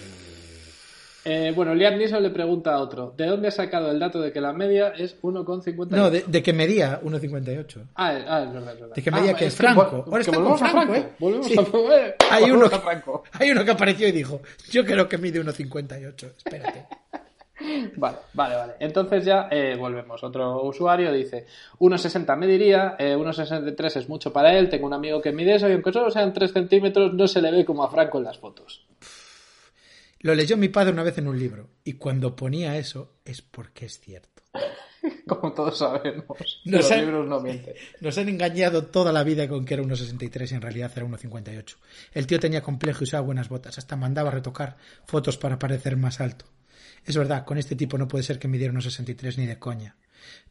Eh, 1.26 1.52
bueno, 1.56 1.74
Liam 1.74 1.96
Neeson 1.96 2.22
le 2.22 2.28
pregunta 2.30 2.74
a 2.74 2.80
otro, 2.80 3.14
¿de 3.16 3.26
dónde 3.26 3.48
has 3.48 3.54
sacado 3.54 3.90
el 3.90 3.98
dato 3.98 4.20
de 4.20 4.30
que 4.30 4.40
la 4.42 4.52
media 4.52 4.88
es 4.96 5.18
1,58? 5.22 5.88
No, 5.90 6.10
de, 6.10 6.22
de 6.26 6.42
que 6.42 6.52
medía 6.52 7.00
1,58. 7.02 7.82
Ah, 7.94 8.14
eh, 8.18 8.24
ah, 8.28 8.42
es 8.42 8.52
verdad, 8.52 8.74
es 8.74 8.80
verdad. 8.80 8.94
De 8.94 9.02
que 9.02 9.10
medía 9.10 9.30
Ah, 9.32 9.34
que 9.34 9.46
es 9.46 9.54
Franco. 9.56 10.04
Ahora 10.06 10.20
está 10.20 10.32
con 10.34 10.44
volvemos 10.44 10.70
Franco, 10.70 10.94
¿eh? 10.94 11.08
Volvemos 11.18 11.46
Sí. 11.46 11.56
a 11.58 11.62
eh, 11.96 12.14
Hay 12.30 12.42
uno, 12.44 12.52
volvemos 12.52 12.70
que, 12.70 12.76
a 12.76 12.80
Franco. 12.80 13.24
hay 13.32 13.50
uno 13.50 13.64
que 13.64 13.70
apareció 13.70 14.06
y 14.08 14.12
dijo, 14.12 14.40
yo 14.70 14.84
creo 14.84 15.08
que 15.08 15.16
mide 15.18 15.42
1,58. 15.42 16.12
Espérate. 16.36 16.86
Vale, 17.96 18.16
vale, 18.34 18.56
vale. 18.56 18.72
Entonces 18.80 19.24
ya 19.24 19.48
eh, 19.50 19.76
volvemos. 19.78 20.22
Otro 20.22 20.64
usuario 20.64 21.10
dice, 21.12 21.46
1,60 21.78 22.36
me 22.36 22.46
diría, 22.46 22.96
eh, 22.98 23.16
1,63 23.16 23.96
es 24.00 24.08
mucho 24.08 24.32
para 24.32 24.52
él, 24.58 24.68
tengo 24.68 24.86
un 24.86 24.92
amigo 24.92 25.22
que 25.22 25.32
mide 25.32 25.54
eso 25.54 25.68
y 25.68 25.72
aunque 25.72 25.92
solo 25.92 26.10
sean 26.10 26.32
3 26.32 26.52
centímetros 26.52 27.14
no 27.14 27.26
se 27.28 27.40
le 27.40 27.50
ve 27.52 27.64
como 27.64 27.84
a 27.84 27.88
Franco 27.90 28.18
en 28.18 28.24
las 28.24 28.38
fotos. 28.38 28.84
Lo 30.24 30.34
leyó 30.34 30.56
mi 30.56 30.70
padre 30.70 30.90
una 30.90 31.02
vez 31.02 31.18
en 31.18 31.28
un 31.28 31.38
libro, 31.38 31.68
y 31.84 31.92
cuando 31.92 32.34
ponía 32.34 32.78
eso 32.78 33.16
es 33.26 33.42
porque 33.42 33.84
es 33.84 34.00
cierto. 34.00 34.42
Como 35.28 35.52
todos 35.52 35.76
sabemos. 35.76 36.62
Los 36.64 36.90
libros 36.96 37.28
no 37.28 37.40
mienten. 37.40 37.74
Nos 38.00 38.16
han 38.16 38.30
engañado 38.30 38.86
toda 38.86 39.12
la 39.12 39.22
vida 39.22 39.46
con 39.46 39.66
que 39.66 39.74
era 39.74 39.82
1,63 39.82 40.52
y 40.52 40.54
en 40.54 40.62
realidad 40.62 40.90
era 40.96 41.04
1,58. 41.04 41.76
El 42.14 42.26
tío 42.26 42.40
tenía 42.40 42.62
complejo 42.62 43.00
y 43.00 43.04
usaba 43.04 43.20
buenas 43.20 43.50
botas, 43.50 43.76
hasta 43.76 43.96
mandaba 43.96 44.30
retocar 44.30 44.78
fotos 45.04 45.36
para 45.36 45.58
parecer 45.58 45.98
más 45.98 46.22
alto. 46.22 46.46
Es 47.04 47.18
verdad, 47.18 47.44
con 47.44 47.58
este 47.58 47.76
tipo 47.76 47.98
no 47.98 48.08
puede 48.08 48.24
ser 48.24 48.38
que 48.38 48.48
midiera 48.48 48.72
1,63 48.72 49.36
ni 49.36 49.44
de 49.44 49.58
coña. 49.58 49.96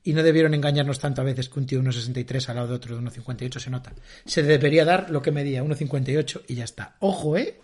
Y 0.04 0.14
no 0.14 0.22
debieron 0.22 0.54
engañarnos 0.54 1.00
tanto 1.00 1.22
a 1.22 1.26
veces 1.26 1.50
que 1.50 1.60
un 1.60 1.66
tío 1.66 1.82
de 1.82 1.90
1,63 1.90 2.48
al 2.50 2.56
lado 2.58 2.68
de 2.68 2.76
otro 2.76 2.96
de 2.96 3.02
1,58 3.02 3.58
se 3.58 3.72
nota. 3.72 3.92
Se 4.24 4.44
debería 4.44 4.86
dar 4.86 5.10
lo 5.10 5.24
que 5.24 5.32
medía 5.32 5.64
1,58 5.64 6.44
y 6.48 6.54
ya 6.54 6.64
está. 6.64 6.96
Ojo, 7.00 7.38
¿eh? 7.38 7.60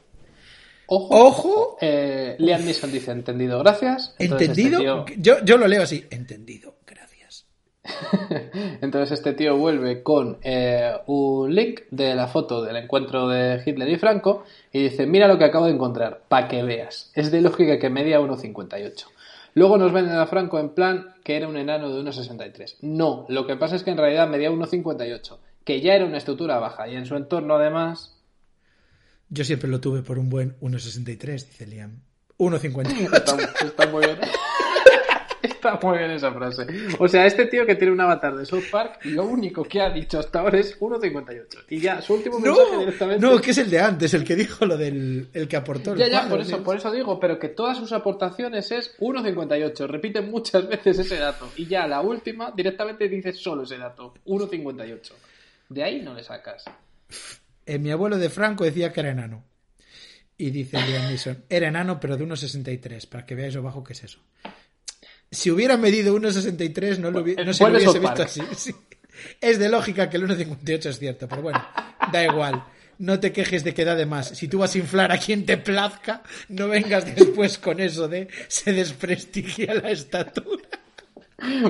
Ojo. 0.92 1.26
Ojo. 1.28 1.78
Eh, 1.82 2.36
Liam 2.40 2.66
Neeson 2.66 2.92
dice, 2.92 3.12
entendido, 3.12 3.60
gracias. 3.60 4.16
Entonces 4.18 4.50
este 4.50 4.62
¿Entendido? 4.64 5.06
tío- 5.06 5.16
Yo, 5.18 5.46
yo 5.46 5.58
lo 5.58 5.68
leo 5.68 5.84
así. 5.84 6.04
Entendido. 6.10 6.76
Gracias. 6.88 7.46
Entonces 8.82 9.12
este 9.20 9.34
tío 9.34 9.58
vuelve 9.58 10.04
con 10.04 10.38
eh, 10.42 10.92
un 11.08 11.54
link 11.54 11.82
de 11.92 12.16
la 12.16 12.28
foto 12.28 12.64
del 12.64 12.76
encuentro 12.78 13.28
de 13.28 13.62
Hitler 13.66 13.90
y 13.90 13.98
Franco 13.98 14.44
y 14.72 14.84
dice, 14.84 15.06
mira 15.06 15.28
lo 15.28 15.38
que 15.38 15.46
acabo 15.46 15.66
de 15.66 15.74
encontrar, 15.74 16.24
para 16.28 16.48
que 16.48 16.64
veas. 16.64 17.12
Es 17.16 17.32
de 17.32 17.42
lógica 17.42 17.80
que 17.80 17.90
medía 17.90 18.20
1,58. 18.20 19.06
Luego 19.56 19.78
nos 19.78 19.92
venden 19.92 20.16
a 20.18 20.28
Franco 20.28 20.60
en 20.60 20.70
plan 20.70 21.16
que 21.24 21.36
era 21.36 21.48
un 21.48 21.58
enano 21.58 21.90
de 21.94 22.02
1,63. 22.02 22.78
No, 22.82 23.26
lo 23.30 23.46
que 23.48 23.56
pasa 23.56 23.76
es 23.76 23.84
que 23.84 23.92
en 23.92 23.98
realidad 23.98 24.28
medía 24.28 24.52
1,58, 24.52 25.38
que 25.64 25.82
ya 25.82 25.94
era 25.94 26.06
una 26.06 26.18
estructura 26.18 26.60
baja 26.60 26.88
y 26.88 26.96
en 26.96 27.06
su 27.06 27.16
entorno 27.16 27.56
además... 27.56 28.16
Yo 29.30 29.44
siempre 29.44 29.70
lo 29.70 29.80
tuve 29.80 30.02
por 30.02 30.18
un 30.20 30.30
buen 30.30 30.60
1,63, 30.60 31.46
dice 31.48 31.68
Liam. 31.68 32.02
1,58. 32.38 33.14
Está, 33.16 33.66
está 33.66 33.88
muy 33.88 34.06
bien. 34.06 34.18
Está 35.42 35.80
muy 35.82 35.98
bien 35.98 36.12
esa 36.12 36.32
frase. 36.34 36.66
O 37.00 37.08
sea, 37.08 37.26
este 37.26 37.46
tío 37.46 37.66
que 37.66 37.76
tiene 37.76 37.94
un 37.94 38.00
avatar 38.02 38.36
de 38.36 38.46
South 38.46 38.64
Park, 38.72 39.00
lo 39.06 39.26
único 39.26 39.64
que 39.64 39.82
ha 39.82 39.90
dicho 39.90 40.20
hasta 40.20 40.40
ahora 40.40 40.58
es 40.60 40.78
1.58. 40.80 41.66
Y 41.70 41.80
ya, 41.80 42.02
su 42.02 42.14
último 42.14 42.40
mensaje 42.40 42.72
No, 42.74 42.80
directamente. 42.80 43.26
no, 43.26 43.42
que 43.42 43.52
es 43.52 43.58
el 43.58 43.70
de 43.70 43.80
antes, 43.80 44.14
el 44.14 44.24
que 44.24 44.36
dijo 44.36 44.66
lo 44.66 44.78
del 44.78 45.30
el 45.34 45.48
que 45.48 45.56
aportó 45.58 45.94
el 45.94 46.00
Ya, 46.00 46.08
ya, 46.10 46.30
por 46.30 46.40
eso, 46.42 46.58
sí. 46.58 46.64
por 46.64 46.76
eso 46.78 46.92
digo, 46.92 47.20
pero 47.20 47.38
que 47.40 47.50
todas 47.50 47.78
sus 47.78 47.92
aportaciones 47.92 48.72
es 48.72 48.98
1.58. 49.00 49.88
Repite 49.88 50.22
muchas 50.22 50.68
veces 50.68 51.00
ese 51.00 51.18
dato. 51.18 51.50
Y 51.58 51.68
ya 51.68 51.88
la 51.88 52.02
última 52.02 52.52
directamente 52.52 53.08
dice 53.10 53.32
solo 53.34 53.64
ese 53.64 53.78
dato, 53.78 54.14
1.58. 54.26 55.12
De 55.70 55.84
ahí 55.84 56.02
no 56.02 56.14
le 56.14 56.24
sacas. 56.24 56.66
Eh, 57.70 57.78
mi 57.78 57.92
abuelo 57.92 58.18
de 58.18 58.32
Franco 58.32 58.64
decía 58.64 58.92
que 58.92 59.02
era 59.02 59.12
enano. 59.12 59.44
Y 60.36 60.50
dice 60.50 60.82
Liam 60.82 61.08
Neeson, 61.08 61.46
era 61.48 61.68
enano 61.68 62.00
pero 62.00 62.18
de 62.18 62.26
1,63, 62.26 63.08
para 63.08 63.28
que 63.28 63.36
veáis 63.36 63.54
lo 63.54 63.62
bajo 63.62 63.84
que 63.84 63.94
es 63.94 64.04
eso. 64.06 64.20
Si 65.30 65.52
hubiera 65.52 65.78
medido 65.78 66.18
1,63 66.18 66.98
no, 66.98 67.12
lo 67.12 67.22
no 67.22 67.54
se 67.54 67.64
lo 67.70 67.78
hubiese 67.78 68.00
visto 68.00 68.24
así. 68.24 68.42
sí. 68.56 68.74
Es 69.40 69.60
de 69.60 69.70
lógica 69.70 70.10
que 70.10 70.18
el 70.18 70.28
1,58 70.28 70.86
es 70.88 70.98
cierto, 70.98 71.28
pero 71.28 71.44
bueno, 71.44 71.64
da 72.12 72.24
igual. 72.24 72.64
No 72.98 73.20
te 73.20 73.32
quejes 73.32 73.64
de 73.64 73.76
que 73.76 73.86
da 73.86 73.94
de 73.94 74.08
más. 74.08 74.30
Si 74.30 74.48
tú 74.48 74.58
vas 74.58 74.74
a 74.74 74.80
inflar 74.80 75.12
a 75.12 75.20
quien 75.20 75.46
te 75.46 75.58
plazca, 75.58 76.24
no 76.48 76.70
vengas 76.70 77.06
después 77.16 77.60
con 77.60 77.80
eso 77.80 78.08
de 78.08 78.30
se 78.48 78.74
desprestigia 78.74 79.76
la 79.76 79.92
estatura. 79.92 80.64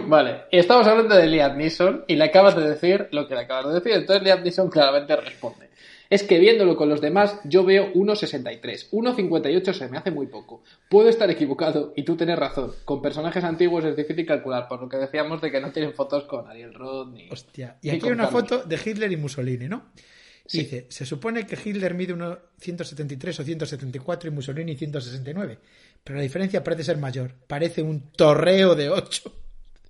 Vale, 0.08 0.44
estamos 0.50 0.88
hablando 0.88 1.16
de 1.16 1.28
Liam 1.28 1.58
Neeson 1.58 2.06
y 2.08 2.16
le 2.16 2.24
acabas 2.24 2.56
de 2.56 2.70
decir 2.70 3.10
lo 3.12 3.28
que 3.28 3.36
le 3.36 3.42
acabas 3.42 3.68
de 3.68 3.74
decir. 3.74 3.92
Entonces 3.92 4.24
Liam 4.24 4.44
Neeson 4.44 4.70
claramente 4.70 5.14
responde. 5.18 5.69
Es 6.10 6.24
que 6.24 6.40
viéndolo 6.40 6.76
con 6.76 6.90
los 6.90 7.02
demás, 7.02 7.40
yo 7.44 7.64
veo 7.64 7.94
1,63. 7.94 8.90
1,58 8.92 9.74
se 9.74 9.88
me 9.90 9.98
hace 10.00 10.10
muy 10.10 10.26
poco. 10.28 10.64
Puedo 10.90 11.08
estar 11.08 11.30
equivocado 11.30 11.94
y 11.96 12.04
tú 12.04 12.18
tienes 12.18 12.40
razón. 12.40 12.74
Con 12.84 13.02
personajes 13.02 13.44
antiguos 13.44 13.86
es 13.86 13.96
difícil 13.96 14.26
calcular, 14.26 14.68
por 14.68 14.82
lo 14.82 14.90
que 14.90 14.98
decíamos 14.98 15.40
de 15.42 15.52
que 15.52 15.62
no 15.62 15.72
tienen 15.72 15.94
fotos 15.94 16.24
con 16.24 16.48
Ariel 16.48 16.74
Roth 16.74 17.10
ni. 17.14 17.30
Hostia. 17.30 17.78
Y 17.82 17.92
aquí 17.92 18.08
hay 18.08 18.14
una 18.14 18.28
foto 18.28 18.64
de 18.64 18.80
Hitler 18.84 19.12
y 19.12 19.18
Mussolini, 19.18 19.68
¿no? 19.68 19.92
Dice, 20.52 20.88
se 20.90 21.06
supone 21.06 21.46
que 21.46 21.56
Hitler 21.64 21.94
mide 21.94 22.14
1,173 22.14 23.40
o 23.40 23.44
174 23.44 24.30
y 24.30 24.34
Mussolini 24.34 24.76
169, 24.76 25.60
pero 26.04 26.18
la 26.18 26.24
diferencia 26.24 26.64
parece 26.64 26.84
ser 26.86 26.98
mayor. 26.98 27.36
Parece 27.46 27.84
un 27.84 28.12
torreo 28.14 28.74
de 28.74 28.90
8. 28.90 29.39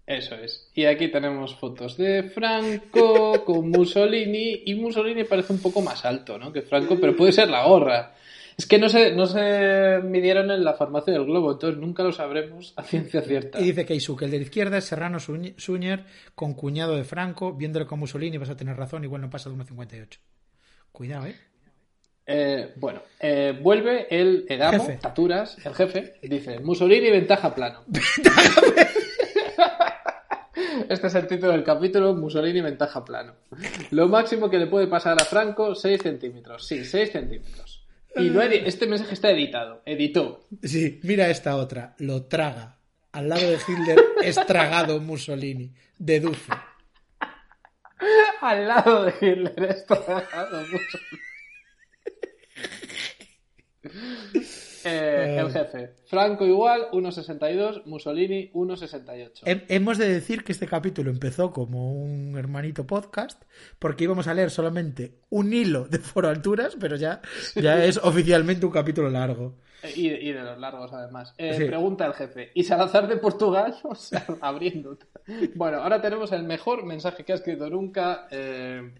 Eso 0.09 0.33
es. 0.33 0.67
Y 0.73 0.85
aquí 0.85 1.09
tenemos 1.09 1.53
fotos 1.53 1.95
de 1.95 2.23
Franco 2.23 3.43
con 3.45 3.69
Mussolini 3.69 4.63
y 4.65 4.73
Mussolini 4.73 5.23
parece 5.23 5.53
un 5.53 5.59
poco 5.59 5.81
más 5.81 6.03
alto, 6.03 6.39
¿no? 6.39 6.51
Que 6.51 6.63
Franco, 6.63 6.97
pero 6.99 7.15
puede 7.15 7.31
ser 7.31 7.47
la 7.47 7.63
gorra. 7.63 8.15
Es 8.57 8.65
que 8.65 8.79
no 8.79 8.89
se, 8.89 9.13
no 9.13 9.27
se 9.27 9.99
midieron 10.03 10.49
en 10.49 10.63
la 10.63 10.73
farmacia 10.73 11.13
del 11.13 11.25
globo, 11.25 11.51
entonces 11.51 11.79
nunca 11.79 12.01
lo 12.01 12.11
sabremos 12.11 12.73
a 12.75 12.83
ciencia 12.83 13.21
cierta. 13.21 13.61
Y 13.61 13.65
dice 13.65 13.85
Keisuke, 13.85 14.23
el 14.23 14.31
de 14.31 14.37
la 14.37 14.43
izquierda 14.43 14.79
es 14.79 14.85
Serrano 14.85 15.19
Suñer 15.19 16.05
con 16.33 16.55
cuñado 16.55 16.95
de 16.95 17.03
Franco, 17.03 17.53
viéndolo 17.53 17.85
con 17.85 17.99
Mussolini 17.99 18.39
vas 18.39 18.49
a 18.49 18.57
tener 18.57 18.75
razón, 18.75 19.03
igual 19.03 19.21
no 19.21 19.29
pasa 19.29 19.51
de 19.51 19.57
1,58. 19.57 20.17
Cuidado, 20.91 21.27
¿eh? 21.27 21.35
eh 22.25 22.73
bueno, 22.77 23.03
eh, 23.19 23.55
vuelve 23.61 24.07
el 24.09 24.47
Edamo, 24.49 24.87
Taturas, 24.99 25.63
el 25.63 25.75
jefe, 25.75 26.15
dice 26.23 26.59
Mussolini 26.61 27.11
ventaja 27.11 27.53
plano. 27.53 27.83
Este 30.87 31.07
es 31.07 31.15
el 31.15 31.27
título 31.27 31.51
del 31.51 31.63
capítulo, 31.63 32.13
Mussolini 32.15 32.61
ventaja 32.61 33.03
plano. 33.03 33.33
Lo 33.91 34.07
máximo 34.07 34.49
que 34.49 34.57
le 34.57 34.67
puede 34.67 34.87
pasar 34.87 35.17
a 35.21 35.25
Franco, 35.25 35.75
6 35.75 36.01
centímetros. 36.01 36.65
Sí, 36.65 36.85
6 36.85 37.11
centímetros. 37.11 37.85
Y 38.15 38.35
este 38.65 38.87
mensaje 38.87 39.13
está 39.13 39.29
editado. 39.31 39.81
Editó. 39.85 40.41
Sí, 40.63 40.99
mira 41.03 41.29
esta 41.29 41.55
otra. 41.55 41.95
Lo 41.99 42.25
traga. 42.25 42.77
Al 43.11 43.29
lado 43.29 43.49
de 43.49 43.57
Hitler 43.67 43.99
es 44.23 44.35
tragado 44.45 44.99
Mussolini. 44.99 45.73
Deduce. 45.97 46.51
Al 48.41 48.67
lado 48.67 49.05
de 49.05 49.13
Hitler 49.21 49.63
es 49.69 49.85
tragado 49.85 50.61
Mussolini. 50.61 51.28
Eh, 54.85 55.37
el 55.37 55.51
jefe. 55.51 55.95
Franco 56.05 56.45
igual, 56.45 56.87
1.62. 56.93 57.83
Mussolini, 57.85 58.49
1.68. 58.53 59.65
Hemos 59.67 59.97
de 59.97 60.07
decir 60.07 60.45
que 60.45 60.53
este 60.53 60.67
capítulo 60.67 61.11
empezó 61.11 61.51
como 61.51 61.91
un 61.91 62.37
hermanito 62.37 62.87
podcast, 62.87 63.43
porque 63.77 64.05
íbamos 64.05 64.27
a 64.27 64.33
leer 64.33 64.51
solamente 64.51 65.19
un 65.29 65.51
hilo 65.51 65.85
de 65.89 65.99
Foro 65.99 66.29
Alturas, 66.29 66.77
pero 66.79 66.95
ya, 66.95 67.21
ya 67.55 67.83
es 67.83 67.97
oficialmente 67.97 68.65
un 68.65 68.71
capítulo 68.71 69.09
largo. 69.09 69.57
Y, 69.95 70.09
de 70.09 70.43
los 70.43 70.57
largos, 70.57 70.91
además. 70.91 71.33
Eh, 71.37 71.65
pregunta 71.65 72.05
el 72.05 72.13
jefe. 72.13 72.51
¿Y 72.53 72.63
Salazar 72.63 73.07
de 73.07 73.17
Portugal? 73.17 73.75
O 73.83 73.95
sea, 73.95 74.25
abriendo. 74.41 74.97
Bueno, 75.55 75.81
ahora 75.81 76.01
tenemos 76.01 76.31
el 76.31 76.43
mejor 76.43 76.85
mensaje 76.85 77.23
que 77.23 77.31
ha 77.31 77.35
escrito 77.35 77.69
nunca 77.69 78.27
eh, 78.31 78.93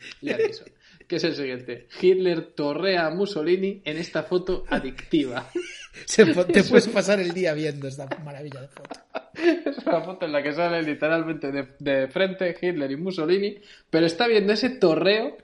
que 1.10 1.16
es 1.16 1.24
el 1.24 1.36
siguiente. 1.36 1.88
Hitler 2.00 2.54
torrea 2.54 3.08
a 3.08 3.10
Mussolini 3.10 3.82
en 3.84 3.98
esta 3.98 4.24
foto 4.24 4.64
adictiva. 4.70 5.50
te 6.16 6.64
puedes 6.64 6.88
pasar 6.88 7.20
el 7.20 7.34
día 7.34 7.54
viendo 7.54 7.88
esta 7.88 8.08
maravilla 8.24 8.62
de 8.62 8.68
foto. 8.68 9.00
Es 9.34 9.86
una 9.86 10.02
foto 10.02 10.26
en 10.28 10.32
la 10.32 10.44
que 10.44 10.54
sale 10.54 10.84
literalmente 10.84 11.52
de, 11.52 12.08
frente 12.10 12.56
Hitler 12.62 12.92
y 12.92 12.96
Mussolini, 12.96 13.58
pero 13.90 14.06
está 14.06 14.28
viendo 14.28 14.54
ese 14.54 14.70
torreo 14.70 15.36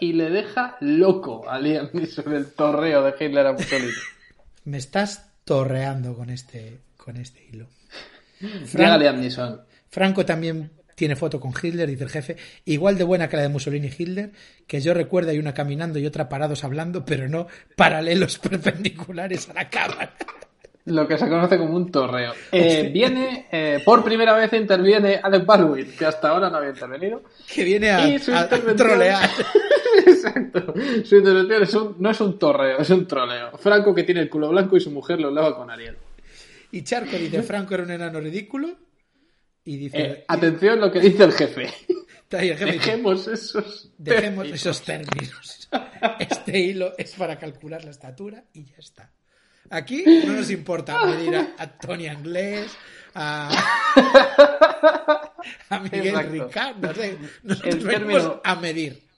y 0.00 0.14
le 0.14 0.30
deja 0.30 0.78
loco 0.80 1.48
a 1.48 1.58
Liam 1.58 1.90
Neeson 1.92 2.32
el 2.32 2.52
torreo 2.52 3.02
de 3.02 3.14
Hitler 3.20 3.46
a 3.46 3.52
Mussolini. 3.52 3.92
Me 4.64 4.78
estás 4.78 5.30
torreando 5.44 6.14
con 6.14 6.30
este, 6.30 6.78
con 6.96 7.18
este 7.18 7.44
hilo. 7.44 7.66
Franco 9.90 10.24
también 10.24 10.70
tiene 11.00 11.16
foto 11.16 11.40
con 11.40 11.54
Hitler, 11.54 11.88
dice 11.88 12.04
el 12.04 12.10
jefe, 12.10 12.36
igual 12.66 12.98
de 12.98 13.04
buena 13.04 13.26
que 13.26 13.36
la 13.38 13.44
de 13.44 13.48
Mussolini 13.48 13.86
y 13.86 14.02
Hitler, 14.02 14.32
que 14.66 14.82
yo 14.82 14.92
recuerdo 14.92 15.30
hay 15.30 15.38
una 15.38 15.54
caminando 15.54 15.98
y 15.98 16.04
otra 16.04 16.28
parados 16.28 16.62
hablando, 16.62 17.06
pero 17.06 17.26
no 17.26 17.46
paralelos 17.74 18.38
perpendiculares 18.50 19.48
a 19.48 19.54
la 19.54 19.70
cámara. 19.70 20.12
Lo 20.84 21.08
que 21.08 21.16
se 21.16 21.26
conoce 21.26 21.56
como 21.56 21.74
un 21.74 21.90
torreo. 21.90 22.34
Eh, 22.52 22.90
viene, 22.92 23.46
eh, 23.50 23.80
por 23.82 24.04
primera 24.04 24.34
vez 24.34 24.52
interviene 24.52 25.18
Alec 25.22 25.46
Baldwin, 25.46 25.90
que 25.98 26.04
hasta 26.04 26.28
ahora 26.28 26.50
no 26.50 26.58
había 26.58 26.68
intervenido. 26.68 27.22
Que 27.50 27.64
viene 27.64 27.90
a, 27.92 28.18
trolear. 28.76 29.30
Exacto. 30.06 30.74
Su 31.02 31.16
intervención 31.16 31.96
no 31.98 32.10
es 32.10 32.20
un 32.20 32.38
torreo, 32.38 32.76
es 32.76 32.90
un 32.90 33.06
troleo. 33.06 33.56
Franco 33.56 33.94
que 33.94 34.02
tiene 34.02 34.20
el 34.20 34.28
culo 34.28 34.50
blanco 34.50 34.76
y 34.76 34.80
su 34.80 34.90
mujer 34.90 35.18
lo 35.18 35.30
lava 35.30 35.56
con 35.56 35.70
Ariel. 35.70 35.96
Y 36.72 36.82
Charco 36.82 37.16
dice, 37.16 37.42
Franco 37.42 37.72
era 37.72 37.84
un 37.84 37.90
enano 37.90 38.20
ridículo 38.20 38.89
y 39.64 39.76
dice, 39.76 40.00
eh, 40.00 40.24
atención 40.28 40.80
lo 40.80 40.90
que 40.90 41.00
dice 41.00 41.24
el 41.24 41.32
jefe. 41.32 41.68
dejemos 42.30 43.26
esos 43.28 43.92
dejemos 43.98 44.46
esos 44.48 44.82
términos. 44.82 45.68
Este 46.18 46.58
hilo 46.58 46.94
es 46.96 47.14
para 47.14 47.38
calcular 47.38 47.84
la 47.84 47.90
estatura 47.90 48.44
y 48.52 48.64
ya 48.64 48.76
está. 48.78 49.12
Aquí 49.68 50.04
no 50.26 50.32
nos 50.32 50.50
importa 50.50 51.04
medir 51.06 51.36
a, 51.36 51.78
Tony 51.78 52.08
Anglés, 52.08 52.72
a, 53.14 53.50
a 55.68 55.78
Miguel 55.78 56.30
Ricardo, 56.30 56.88
no 56.88 56.94
sé, 56.94 57.18
nosotros 57.44 57.84
venimos 57.84 58.40
a 58.42 58.56
medir 58.56 59.09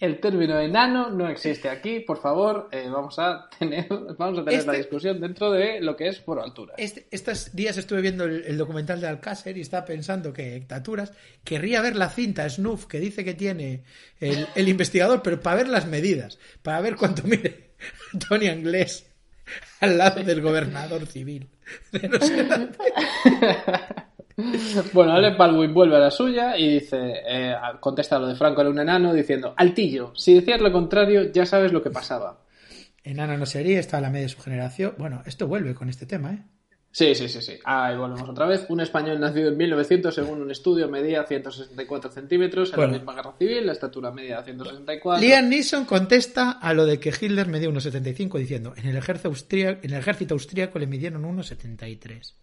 el 0.00 0.18
término 0.18 0.58
enano 0.58 1.10
no 1.10 1.28
existe 1.28 1.68
aquí, 1.68 2.00
por 2.00 2.20
favor, 2.20 2.70
eh, 2.72 2.88
vamos 2.90 3.18
a 3.18 3.48
tener, 3.58 3.86
vamos 4.18 4.38
a 4.38 4.44
tener 4.44 4.64
la 4.64 4.72
este- 4.72 4.76
discusión 4.78 5.20
dentro 5.20 5.52
de 5.52 5.80
lo 5.80 5.94
que 5.94 6.08
es 6.08 6.20
por 6.20 6.40
altura. 6.40 6.74
Este, 6.78 7.06
estos 7.10 7.54
días 7.54 7.76
estuve 7.76 8.00
viendo 8.00 8.24
el, 8.24 8.56
documental 8.56 9.00
de 9.00 9.08
Alcácer 9.08 9.58
y 9.58 9.60
estaba 9.60 9.84
pensando 9.84 10.32
que 10.32 10.54
Dictaturas 10.54 11.12
querría 11.44 11.82
ver 11.82 11.96
la 11.96 12.08
cinta 12.08 12.48
Snuff 12.48 12.86
que 12.86 12.98
dice 12.98 13.24
que 13.24 13.34
tiene 13.34 13.84
el, 14.20 14.68
investigador, 14.68 15.20
pero 15.22 15.38
para 15.40 15.56
ver 15.56 15.68
las 15.68 15.86
medidas, 15.86 16.38
para 16.62 16.80
ver 16.80 16.96
cuánto 16.96 17.22
mide 17.24 17.72
Tony 18.28 18.48
Anglés 18.48 19.06
al 19.80 19.98
lado 19.98 20.22
del 20.22 20.40
gobernador 20.40 21.06
civil. 21.06 21.48
no 21.92 22.20
sé 22.20 22.46
Bueno, 24.92 25.12
Alec 25.12 25.36
Baldwin 25.36 25.72
vuelve 25.72 25.96
a 25.96 26.00
la 26.00 26.10
suya 26.10 26.56
y 26.56 26.80
dice, 26.80 27.22
eh, 27.26 27.54
contesta 27.80 28.18
lo 28.18 28.26
de 28.26 28.34
Franco 28.34 28.60
era 28.60 28.70
un 28.70 28.78
enano 28.78 29.12
diciendo, 29.12 29.54
Altillo, 29.56 30.12
si 30.14 30.34
decías 30.34 30.60
lo 30.60 30.72
contrario 30.72 31.30
ya 31.32 31.46
sabes 31.46 31.72
lo 31.72 31.82
que 31.82 31.90
pasaba. 31.90 32.38
Enano 33.02 33.36
no 33.36 33.46
sería, 33.46 33.80
está 33.80 33.98
a 33.98 34.00
la 34.00 34.10
media 34.10 34.26
de 34.26 34.28
su 34.30 34.40
generación. 34.40 34.94
Bueno, 34.98 35.22
esto 35.24 35.46
vuelve 35.46 35.74
con 35.74 35.88
este 35.88 36.06
tema, 36.06 36.32
¿eh? 36.32 36.42
Sí, 36.92 37.14
sí, 37.14 37.28
sí, 37.28 37.40
sí. 37.40 37.52
Ahí 37.64 37.96
volvemos 37.96 38.28
otra 38.28 38.46
vez. 38.46 38.66
Un 38.68 38.80
español 38.80 39.20
nacido 39.20 39.48
en 39.50 39.56
1900, 39.56 40.12
según 40.12 40.42
un 40.42 40.50
estudio, 40.50 40.88
medía 40.88 41.22
164 41.22 42.10
centímetros 42.10 42.72
en 42.72 42.80
la 42.80 42.86
misma 42.88 43.14
guerra 43.14 43.32
civil, 43.38 43.66
la 43.66 43.72
estatura 43.72 44.10
media 44.10 44.42
164. 44.42 45.24
Liam 45.24 45.48
Neeson 45.48 45.84
contesta 45.84 46.50
a 46.50 46.74
lo 46.74 46.86
de 46.86 46.98
que 46.98 47.10
Hitler 47.10 47.46
medía 47.46 47.68
1,75 47.68 48.38
diciendo, 48.38 48.74
en 48.76 48.88
el 48.88 48.96
ejército 48.96 49.28
austríaco, 49.28 49.80
en 49.84 49.92
el 49.92 50.00
ejército 50.00 50.34
austríaco 50.34 50.80
le 50.80 50.88
midieron 50.88 51.22
1,73. 51.22 52.34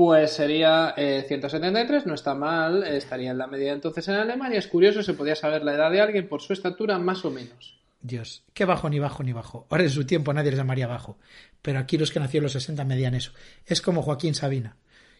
Pues 0.00 0.32
sería 0.32 0.94
173, 0.96 2.04
eh, 2.04 2.08
no 2.08 2.14
está 2.14 2.34
mal, 2.34 2.84
estaría 2.84 3.32
en 3.32 3.36
la 3.36 3.46
media 3.46 3.74
entonces 3.74 4.08
en 4.08 4.14
Alemania. 4.14 4.58
Es 4.58 4.66
curioso, 4.66 5.02
se 5.02 5.12
podía 5.12 5.36
saber 5.36 5.62
la 5.62 5.74
edad 5.74 5.90
de 5.90 6.00
alguien 6.00 6.26
por 6.26 6.40
su 6.40 6.54
estatura 6.54 6.98
más 6.98 7.22
o 7.26 7.30
menos. 7.30 7.78
Dios, 8.00 8.42
qué 8.54 8.64
bajo 8.64 8.88
ni 8.88 8.98
bajo 8.98 9.22
ni 9.22 9.34
bajo. 9.34 9.66
Ahora 9.68 9.84
en 9.84 9.90
su 9.90 10.06
tiempo 10.06 10.32
nadie 10.32 10.52
les 10.52 10.58
llamaría 10.58 10.86
bajo, 10.86 11.18
pero 11.60 11.78
aquí 11.78 11.98
los 11.98 12.12
que 12.12 12.18
nacieron 12.18 12.44
en 12.44 12.46
los 12.46 12.52
60 12.54 12.82
medían 12.86 13.14
eso. 13.14 13.32
Es 13.66 13.82
como 13.82 14.00
Joaquín 14.00 14.34
Sabina, 14.34 14.78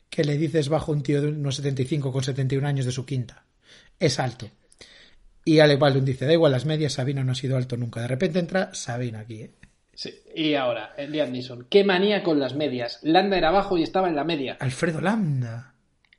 que 0.08 0.24
le 0.24 0.38
dices 0.38 0.70
bajo 0.70 0.92
un 0.92 1.02
tío 1.02 1.20
de 1.20 1.28
unos 1.28 1.56
75 1.56 2.10
con 2.10 2.24
71 2.24 2.66
años 2.66 2.86
de 2.86 2.92
su 2.92 3.04
quinta. 3.04 3.44
Es 3.98 4.18
alto. 4.18 4.48
Y 5.44 5.58
Alec 5.58 5.78
Baldwin 5.78 6.06
dice, 6.06 6.24
da 6.24 6.32
igual 6.32 6.52
las 6.52 6.64
medias, 6.64 6.94
Sabina 6.94 7.22
no 7.22 7.32
ha 7.32 7.34
sido 7.34 7.58
alto 7.58 7.76
nunca. 7.76 8.00
De 8.00 8.08
repente 8.08 8.38
entra 8.38 8.72
Sabina 8.72 9.20
aquí, 9.20 9.42
¿eh? 9.42 9.50
Sí. 10.00 10.14
Y 10.34 10.54
ahora, 10.54 10.94
Liam 10.96 11.30
Neeson. 11.30 11.66
Qué 11.68 11.84
manía 11.84 12.22
con 12.22 12.40
las 12.40 12.54
medias. 12.54 13.00
Landa 13.02 13.36
era 13.36 13.48
abajo 13.48 13.76
y 13.76 13.82
estaba 13.82 14.08
en 14.08 14.16
la 14.16 14.24
media. 14.24 14.56
Alfredo 14.58 14.98
Landa. 15.02 15.74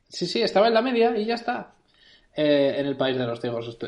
Sí, 0.08 0.26
sí, 0.26 0.40
estaba 0.40 0.68
en 0.68 0.74
la 0.74 0.82
media 0.82 1.16
y 1.16 1.24
ya 1.24 1.34
está. 1.34 1.72
Eh, 2.34 2.76
en 2.78 2.86
el 2.86 2.96
país 2.96 3.18
de 3.18 3.26
los 3.26 3.40
ciegos 3.40 3.78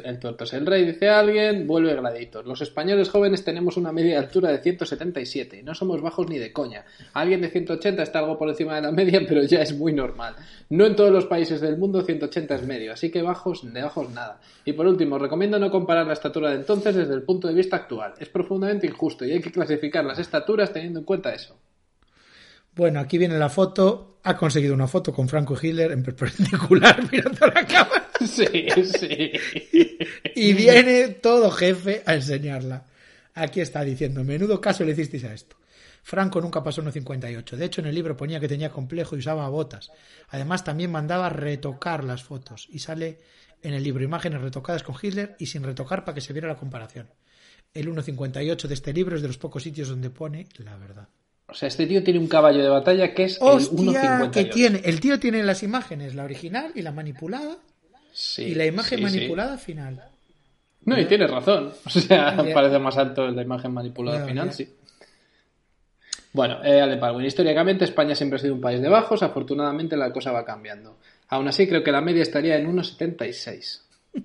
el 0.53 0.67
rey, 0.67 0.85
dice 0.85 1.09
alguien, 1.09 1.67
vuelve 1.67 1.95
Gladiator. 1.95 2.47
Los 2.47 2.61
españoles 2.61 3.09
jóvenes 3.09 3.43
tenemos 3.43 3.79
una 3.79 3.91
media 3.91 4.13
de 4.13 4.19
altura 4.19 4.51
de 4.51 4.59
177, 4.59 5.63
no 5.63 5.75
somos 5.75 6.03
bajos 6.03 6.29
ni 6.29 6.39
de 6.39 6.53
coña. 6.53 6.85
Alguien 7.15 7.41
de 7.41 7.49
180 7.49 8.03
está 8.03 8.19
algo 8.19 8.37
por 8.37 8.51
encima 8.51 8.75
de 8.75 8.83
la 8.83 8.93
media, 8.93 9.23
pero 9.29 9.43
ya 9.45 9.63
es 9.63 9.75
muy 9.75 9.95
normal. 9.95 10.37
No 10.69 10.85
en 10.85 10.95
todos 10.95 11.11
los 11.11 11.25
países 11.25 11.63
del 11.63 11.79
mundo 11.79 12.03
180 12.03 12.55
es 12.55 12.67
medio, 12.67 12.93
así 12.93 13.11
que 13.11 13.23
bajos, 13.23 13.73
de 13.73 13.83
bajos 13.83 14.11
nada. 14.11 14.41
Y 14.67 14.75
por 14.75 14.87
último, 14.87 15.19
recomiendo 15.19 15.59
no 15.59 15.71
comparar 15.71 16.07
la 16.07 16.13
estatura 16.13 16.51
de 16.51 16.57
entonces 16.57 16.95
desde 16.95 17.15
el 17.15 17.23
punto 17.23 17.49
de 17.49 17.55
vista 17.55 17.77
actual. 17.77 18.13
Es 18.19 18.29
profundamente 18.29 18.87
injusto 18.87 19.25
y 19.25 19.33
hay 19.33 19.41
que 19.41 19.53
clasificar 19.53 20.05
las 20.05 20.19
estaturas 20.19 20.71
teniendo 20.71 20.99
en 20.99 21.07
cuenta 21.07 21.33
eso. 21.33 21.57
Bueno, 22.75 23.01
aquí 23.01 23.17
viene 23.17 23.39
la 23.39 23.49
foto. 23.49 24.19
Ha 24.23 24.37
conseguido 24.37 24.75
una 24.75 24.89
foto 24.89 25.13
con 25.15 25.29
Franco 25.29 25.57
Hitler 25.61 25.93
en 25.93 26.03
perpendicular 26.03 27.09
mirando 27.13 27.47
la 27.47 27.67
cámara. 27.67 28.04
Sí, 28.27 28.69
sí. 28.85 29.33
Y 30.35 30.53
viene 30.53 31.09
todo 31.09 31.51
jefe 31.51 32.03
a 32.07 32.15
enseñarla. 32.15 32.87
Aquí 33.35 33.61
está 33.61 33.83
diciendo, 33.83 34.23
menudo 34.23 34.61
caso 34.61 34.85
le 34.85 34.93
hicisteis 34.93 35.25
a 35.25 35.35
esto. 35.35 35.57
Franco 36.05 36.41
nunca 36.41 36.63
pasó 36.63 36.83
1,58. 36.83 37.57
De 37.57 37.65
hecho, 37.65 37.81
en 37.81 37.89
el 37.89 37.95
libro 37.95 38.17
ponía 38.17 38.39
que 38.39 38.47
tenía 38.47 38.71
complejo 38.71 39.17
y 39.17 39.21
usaba 39.21 39.49
botas. 39.49 39.91
Además, 40.29 40.63
también 40.63 40.93
mandaba 40.93 41.31
retocar 41.31 42.05
las 42.05 42.23
fotos. 42.23 42.69
Y 42.71 42.81
sale 42.81 43.21
en 43.63 43.73
el 43.73 43.83
libro 43.83 44.05
imágenes 44.05 44.43
retocadas 44.43 44.83
con 44.83 44.95
Hitler 45.01 45.35
y 45.39 45.47
sin 45.47 45.63
retocar 45.63 46.05
para 46.05 46.15
que 46.15 46.21
se 46.21 46.35
viera 46.35 46.47
la 46.47 46.57
comparación. 46.57 47.09
El 47.73 47.89
1,58 47.89 48.69
de 48.69 48.75
este 48.75 48.93
libro 48.93 49.17
es 49.17 49.23
de 49.23 49.29
los 49.29 49.39
pocos 49.39 49.63
sitios 49.63 49.89
donde 49.89 50.11
pone 50.11 50.47
la 50.59 50.77
verdad. 50.77 51.09
O 51.49 51.55
sea, 51.55 51.69
este 51.69 51.87
tío 51.87 52.05
tiene 52.05 52.21
un 52.21 52.29
caballo 52.29 52.63
de 52.63 52.69
batalla 52.69 53.15
que 53.15 53.25
es 53.25 53.39
el 53.41 53.49
Hostia, 53.49 54.21
1.58. 54.21 54.31
que 54.31 54.45
tiene. 54.45 54.81
El 54.85 55.01
tío 55.01 55.19
tiene 55.19 55.43
las 55.43 55.63
imágenes, 55.63 56.15
la 56.15 56.25
original 56.25 56.73
y 56.75 56.83
la 56.83 56.93
manipulada, 56.93 57.57
Sí, 58.15 58.45
y 58.45 58.55
la 58.55 58.65
imagen 58.65 59.01
sí, 59.01 59.05
sí. 59.09 59.17
manipulada 59.17 59.59
final. 59.59 60.09
No, 60.85 60.99
y 60.99 61.05
tienes 61.07 61.29
razón. 61.29 61.73
O 61.85 61.91
sea, 61.91 62.37
parece 62.55 62.79
más 62.79 62.97
alto 62.97 63.27
la 63.29 63.43
imagen 63.43 63.73
manipulada 63.73 64.25
final, 64.25 64.53
sí. 64.53 64.73
Bueno, 66.33 66.65
eh, 66.65 66.81
Ale 66.81 66.97
Parwin, 66.97 67.27
históricamente 67.27 67.85
España 67.85 68.15
siempre 68.15 68.37
ha 68.37 68.41
sido 68.41 68.55
un 68.55 68.61
país 68.61 68.81
de 68.81 68.89
bajos, 68.89 69.23
afortunadamente 69.23 69.97
la 69.97 70.13
cosa 70.13 70.33
va 70.33 70.45
cambiando. 70.45 70.99
Aún 71.29 71.49
así, 71.49 71.67
creo 71.67 71.83
que 71.83 71.93
la 71.93 72.01
media 72.01 72.23
estaría 72.23 72.57
en 72.57 72.73
1,76. 72.73 73.81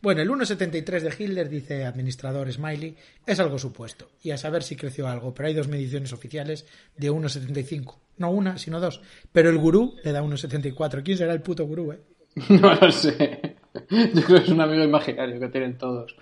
Bueno, 0.00 0.22
el 0.22 0.30
1,73 0.30 1.00
de 1.00 1.24
Hitler, 1.24 1.48
dice 1.48 1.84
administrador 1.84 2.52
Smiley, 2.52 2.96
es 3.26 3.40
algo 3.40 3.58
supuesto. 3.58 4.08
Y 4.22 4.30
a 4.30 4.38
saber 4.38 4.62
si 4.62 4.76
creció 4.76 5.08
algo, 5.08 5.34
pero 5.34 5.48
hay 5.48 5.54
dos 5.54 5.66
mediciones 5.66 6.12
oficiales 6.12 6.66
de 6.96 7.10
1,75. 7.10 7.96
No 8.18 8.30
una, 8.30 8.58
sino 8.58 8.78
dos. 8.78 9.00
Pero 9.32 9.50
el 9.50 9.58
gurú 9.58 9.96
le 10.04 10.12
da 10.12 10.22
1,74. 10.22 11.02
¿Quién 11.02 11.18
será 11.18 11.32
el 11.32 11.42
puto 11.42 11.66
gurú, 11.66 11.90
eh? 11.92 11.98
No 12.48 12.74
lo 12.74 12.90
sé. 12.92 13.56
Yo 13.90 14.22
creo 14.22 14.38
que 14.38 14.44
es 14.44 14.48
un 14.48 14.60
amigo 14.60 14.82
imaginario 14.82 15.38
que 15.38 15.48
tienen 15.48 15.78
todos. 15.78 16.16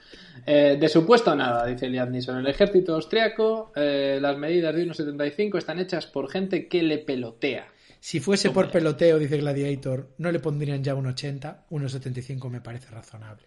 Eh, 0.44 0.76
de 0.78 0.88
supuesto 0.88 1.34
nada, 1.34 1.66
dice 1.66 1.88
Liam 1.88 2.10
Neeson. 2.10 2.38
El 2.38 2.46
ejército 2.46 2.94
austriaco, 2.94 3.72
eh, 3.74 4.18
las 4.20 4.36
medidas 4.36 4.74
de 4.74 4.86
1,75 4.86 5.58
están 5.58 5.78
hechas 5.78 6.06
por 6.06 6.30
gente 6.30 6.68
que 6.68 6.82
le 6.82 6.98
pelotea. 6.98 7.66
Si 8.00 8.20
fuese 8.20 8.50
por 8.50 8.70
peloteo, 8.70 9.18
dice 9.18 9.38
Gladiator, 9.38 10.10
no 10.18 10.30
le 10.30 10.38
pondrían 10.38 10.84
ya 10.84 10.94
1,80. 10.94 11.66
1,75 11.70 12.50
me 12.50 12.60
parece 12.60 12.90
razonable. 12.90 13.46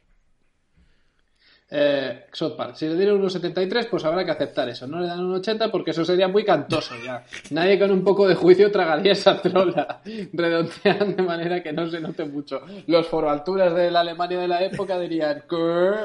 Eh, 1.71 2.25
South 2.34 2.55
Park, 2.58 2.75
si 2.75 2.88
le 2.88 2.95
dieron 2.95 3.21
1,73, 3.21 3.88
pues 3.89 4.03
habrá 4.03 4.25
que 4.25 4.32
aceptar 4.32 4.67
eso. 4.69 4.88
No 4.88 4.99
le 4.99 5.08
dan 5.08 5.19
un 5.19 5.36
80 5.36 5.71
porque 5.71 5.91
eso 5.91 6.03
sería 6.03 6.27
muy 6.27 6.43
cantoso 6.43 6.95
ya. 7.05 7.23
Nadie 7.51 7.77
con 7.77 7.91
un 7.91 8.03
poco 8.03 8.27
de 8.27 8.34
juicio 8.36 8.71
tragaría 8.71 9.12
esa 9.12 9.39
trola. 9.41 10.01
Redondean 10.34 11.15
de 11.15 11.21
manera 11.23 11.62
que 11.62 11.71
no 11.71 11.88
se 11.89 11.99
note 11.99 12.25
mucho. 12.25 12.62
Los 12.88 13.08
foroalturas 13.08 13.75
de 13.75 13.91
la 13.91 13.99
Alemania 13.99 14.39
de 14.39 14.47
la 14.47 14.63
época 14.63 14.99
dirían, 14.99 15.43
"¿Qué? 15.47 15.55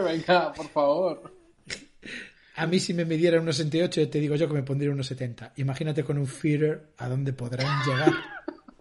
venga, 0.04 0.52
por 0.52 0.68
favor. 0.68 1.32
A 2.56 2.66
mí 2.66 2.78
si 2.78 2.94
me 2.94 3.04
midiera 3.04 3.40
1,68, 3.40 4.10
te 4.10 4.20
digo 4.20 4.36
yo 4.36 4.46
que 4.46 4.54
me 4.54 4.62
pondría 4.62 4.90
1,70. 4.90 5.52
Imagínate 5.56 6.04
con 6.04 6.18
un 6.18 6.26
Führer 6.26 6.90
a 6.98 7.08
dónde 7.08 7.32
podrán 7.32 7.66
llegar. 7.84 8.12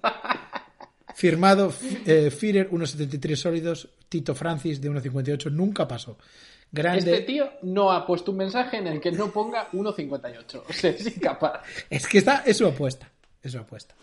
Firmado 1.15 1.73
eh, 2.05 2.29
Führer 2.29 2.69
1,73 2.69 3.35
sólidos, 3.35 3.89
Tito 4.09 4.35
Francis 4.35 4.81
de 4.81 4.91
1,58 4.91 5.51
nunca 5.51 5.87
pasó. 5.87 6.17
Grande. 6.73 7.11
Este 7.11 7.21
tío 7.21 7.51
no 7.61 7.91
ha 7.91 8.03
puesto 8.05 8.31
un 8.31 8.37
mensaje 8.37 8.77
en 8.77 8.87
el 8.87 8.99
que 8.99 9.11
no 9.11 9.31
ponga 9.31 9.69
1,58. 9.71 10.63
O 10.67 10.73
sea, 10.73 10.89
es 10.89 11.05
incapaz. 11.05 11.61
Es 11.87 12.07
que 12.07 12.17
está, 12.17 12.41
es 12.47 12.57
su 12.57 12.65
apuesta. 12.65 13.07
Es 13.43 13.51
su 13.51 13.59
apuesta. 13.59 13.93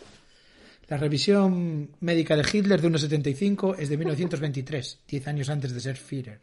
La 0.87 0.97
revisión 0.97 1.91
médica 1.99 2.37
de 2.37 2.45
Hitler 2.51 2.81
de 2.81 2.89
1,75 2.89 3.75
es 3.77 3.89
de 3.89 3.97
1923, 3.97 5.01
10 5.09 5.29
años 5.29 5.51
antes 5.51 5.75
de 5.75 5.81
ser 5.81 5.97
Führer. 5.97 6.41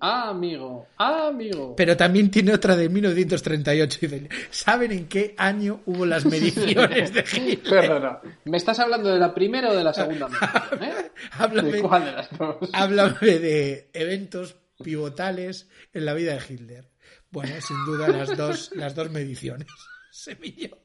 Ah, 0.00 0.30
amigo. 0.30 0.86
Ah, 0.96 1.28
amigo. 1.28 1.76
Pero 1.76 1.96
también 1.98 2.30
tiene 2.30 2.54
otra 2.54 2.74
de 2.74 2.88
1938. 2.88 3.98
y 4.00 4.06
dicen, 4.06 4.28
¿Saben 4.50 4.90
en 4.92 5.06
qué 5.06 5.34
año 5.36 5.80
hubo 5.84 6.06
las 6.06 6.24
mediciones 6.26 7.12
de 7.12 7.24
Hitler? 7.30 7.82
Perdona. 7.82 8.20
¿Me 8.46 8.56
estás 8.56 8.78
hablando 8.80 9.10
de 9.10 9.18
la 9.18 9.34
primera 9.34 9.68
o 9.70 9.74
de 9.74 9.84
la 9.84 9.92
segunda 9.92 10.28
medición, 10.28 10.82
eh? 10.82 11.10
Háblame, 11.32 11.72
¿De 11.72 11.82
cuál 11.82 12.04
de 12.06 12.12
las 12.12 12.38
dos? 12.38 12.70
háblame 12.72 13.38
de 13.38 13.90
eventos 13.92 14.56
pivotales 14.82 15.68
en 15.92 16.04
la 16.04 16.14
vida 16.14 16.34
de 16.34 16.40
Hitler. 16.54 16.88
Bueno, 17.30 17.54
sin 17.60 17.76
duda 17.84 18.08
las 18.08 18.36
dos, 18.36 18.70
las 18.74 18.94
dos 18.94 19.10
mediciones. 19.10 19.68
Se 20.10 20.34
midió. 20.36 20.76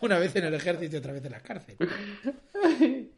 Una 0.00 0.18
vez 0.18 0.34
en 0.36 0.44
el 0.44 0.54
ejército 0.54 0.96
y 0.96 0.98
otra 0.98 1.12
vez 1.12 1.24
en 1.24 1.32
la 1.32 1.40
cárcel. 1.42 1.76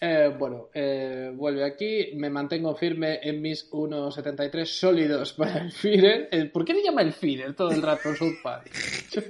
Eh, 0.00 0.32
bueno, 0.38 0.68
eh, 0.74 1.32
vuelve 1.34 1.64
aquí. 1.64 2.10
Me 2.14 2.30
mantengo 2.30 2.72
firme 2.76 3.18
en 3.20 3.42
mis 3.42 3.68
1,73 3.68 4.64
sólidos 4.64 5.32
para 5.32 5.58
el 5.62 5.72
Führer. 5.72 6.28
El- 6.30 6.52
¿Por 6.52 6.64
qué 6.64 6.72
le 6.74 6.84
llama 6.84 7.02
el 7.02 7.12
Führer 7.12 7.54
todo 7.56 7.72
el 7.72 7.82
rato 7.82 8.10
en 8.10 8.16
South 8.16 8.36
Park? 8.40 8.70
Yo, 9.10 9.22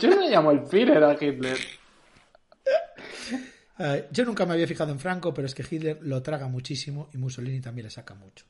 yo 0.00 0.08
no 0.08 0.20
le 0.22 0.30
llamo 0.30 0.50
el 0.52 0.64
Führer 0.66 1.04
a 1.04 1.12
Hitler. 1.12 1.58
Eh, 3.78 4.06
yo 4.12 4.24
nunca 4.24 4.46
me 4.46 4.54
había 4.54 4.66
fijado 4.66 4.92
en 4.92 4.98
Franco, 4.98 5.34
pero 5.34 5.46
es 5.46 5.54
que 5.54 5.64
Hitler 5.68 5.98
lo 6.00 6.22
traga 6.22 6.48
muchísimo 6.48 7.10
y 7.12 7.18
Mussolini 7.18 7.60
también 7.60 7.84
le 7.86 7.90
saca 7.90 8.14
mucho. 8.14 8.46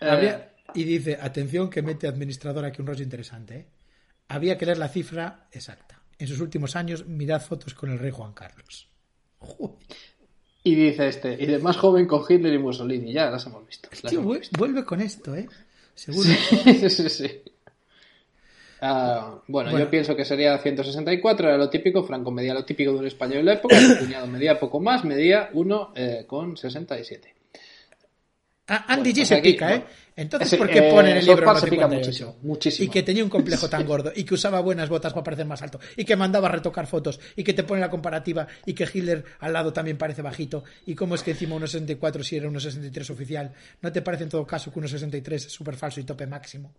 Eh, 0.00 0.08
Habría- 0.08 0.52
y 0.74 0.84
dice, 0.84 1.18
atención 1.20 1.70
que 1.70 1.82
mete 1.82 2.06
administrador 2.08 2.64
aquí 2.64 2.80
un 2.80 2.88
rollo 2.88 3.02
interesante. 3.04 3.54
¿eh? 3.56 3.66
Había 4.28 4.56
que 4.58 4.66
leer 4.66 4.78
la 4.78 4.88
cifra 4.88 5.46
exacta. 5.52 6.00
En 6.18 6.26
sus 6.28 6.40
últimos 6.40 6.76
años, 6.76 7.06
mirad 7.06 7.40
fotos 7.42 7.74
con 7.74 7.90
el 7.90 7.98
rey 7.98 8.10
Juan 8.10 8.32
Carlos. 8.32 8.88
Y 10.66 10.74
dice 10.76 11.08
este, 11.08 11.36
y 11.38 11.44
de 11.44 11.58
más 11.58 11.76
joven 11.76 12.06
con 12.06 12.22
Hitler 12.26 12.54
y 12.54 12.58
Mussolini. 12.58 13.12
Ya 13.12 13.28
las 13.30 13.44
hemos 13.44 13.66
visto. 13.66 13.86
el 13.92 13.98
las 14.02 14.10
tío 14.10 14.20
hemos 14.20 14.34
vu- 14.36 14.38
visto. 14.40 14.58
vuelve 14.58 14.82
con 14.82 15.02
esto, 15.02 15.34
¿eh? 15.36 15.46
Seguro. 15.94 16.26
sí, 16.26 16.88
sí, 16.88 17.08
sí. 17.10 17.42
Ah, 18.80 19.42
bueno, 19.46 19.70
Bueno. 19.72 19.84
yo 19.84 19.90
pienso 19.90 20.16
que 20.16 20.24
sería 20.24 20.56
164, 20.56 21.48
era 21.48 21.58
lo 21.58 21.68
típico. 21.68 22.02
Franco 22.04 22.30
medía 22.30 22.54
lo 22.54 22.64
típico 22.64 22.92
de 22.92 22.98
un 22.98 23.06
español 23.06 23.40
en 23.40 23.44
la 23.44 23.52
época. 23.54 23.78
Su 23.78 23.98
cuñado 23.98 24.26
medía 24.26 24.58
poco 24.58 24.80
más, 24.80 25.04
medía 25.04 25.50
1 25.52 25.92
eh, 25.96 26.24
con 26.26 26.56
67. 26.56 27.33
Andy 28.66 29.12
Bueno, 29.12 29.20
G 29.20 29.24
se 29.26 29.34
aquí, 29.34 29.52
pica, 29.52 29.74
¿eh? 29.74 29.84
Entonces, 30.16 30.56
¿por 30.56 30.70
qué 30.70 30.78
eh, 30.78 30.90
pone 30.92 31.10
en 31.10 31.16
el 31.16 31.26
libro 31.26 31.44
pica 31.64 31.88
1,58? 31.88 31.94
muchísimo, 31.96 32.36
muchísimo. 32.42 32.86
Y 32.86 32.88
que 32.88 33.02
tenía 33.02 33.24
un 33.24 33.30
complejo 33.30 33.68
tan 33.68 33.84
gordo, 33.86 34.12
y 34.14 34.22
que 34.24 34.34
usaba 34.34 34.60
buenas 34.60 34.88
botas 34.88 35.12
para 35.12 35.24
parecer 35.24 35.44
más 35.46 35.60
alto, 35.62 35.80
y 35.96 36.04
que 36.04 36.14
mandaba 36.14 36.48
a 36.48 36.52
retocar 36.52 36.86
fotos, 36.86 37.18
y 37.34 37.42
que 37.42 37.52
te 37.52 37.64
pone 37.64 37.80
la 37.80 37.90
comparativa, 37.90 38.46
y 38.64 38.74
que 38.74 38.84
Hitler 38.92 39.24
al 39.40 39.52
lado 39.52 39.72
también 39.72 39.98
parece 39.98 40.22
bajito, 40.22 40.62
y 40.86 40.94
cómo 40.94 41.16
es 41.16 41.22
que 41.24 41.32
encima 41.32 41.56
1,64 41.56 42.22
si 42.22 42.36
era 42.36 42.48
1,63 42.48 43.10
oficial. 43.10 43.52
¿No 43.82 43.90
te 43.90 44.02
parece 44.02 44.22
en 44.24 44.30
todo 44.30 44.46
caso 44.46 44.72
que 44.72 44.78
1,63 44.80 45.32
es 45.32 45.42
súper 45.44 45.74
falso 45.74 45.98
y 46.00 46.04
tope 46.04 46.26
máximo? 46.28 46.72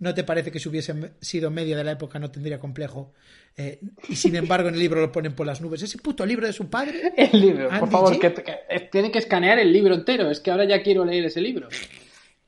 ¿No 0.00 0.12
te 0.12 0.24
parece 0.24 0.50
que 0.50 0.58
si 0.58 0.68
hubiese 0.68 0.94
sido 1.20 1.50
media 1.50 1.76
de 1.76 1.84
la 1.84 1.92
época 1.92 2.18
no 2.18 2.30
tendría 2.30 2.58
complejo? 2.58 3.12
Eh, 3.56 3.80
y 4.08 4.16
sin 4.16 4.34
embargo 4.34 4.68
en 4.68 4.74
el 4.74 4.80
libro 4.80 5.00
lo 5.00 5.12
ponen 5.12 5.34
por 5.34 5.46
las 5.46 5.60
nubes. 5.60 5.82
¿Ese 5.82 5.98
puto 5.98 6.24
libro 6.26 6.46
de 6.46 6.52
su 6.52 6.68
padre? 6.68 7.12
El 7.16 7.40
libro, 7.40 7.68
por 7.78 7.88
favor, 7.90 8.18
que, 8.18 8.32
que- 8.32 8.58
eh, 8.68 8.88
tiene 8.90 9.12
que 9.12 9.18
escanear 9.18 9.58
el 9.58 9.72
libro 9.72 9.94
entero. 9.94 10.30
Es 10.30 10.40
que 10.40 10.50
ahora 10.50 10.64
ya 10.64 10.82
quiero 10.82 11.04
leer 11.04 11.26
ese 11.26 11.40
libro. 11.40 11.68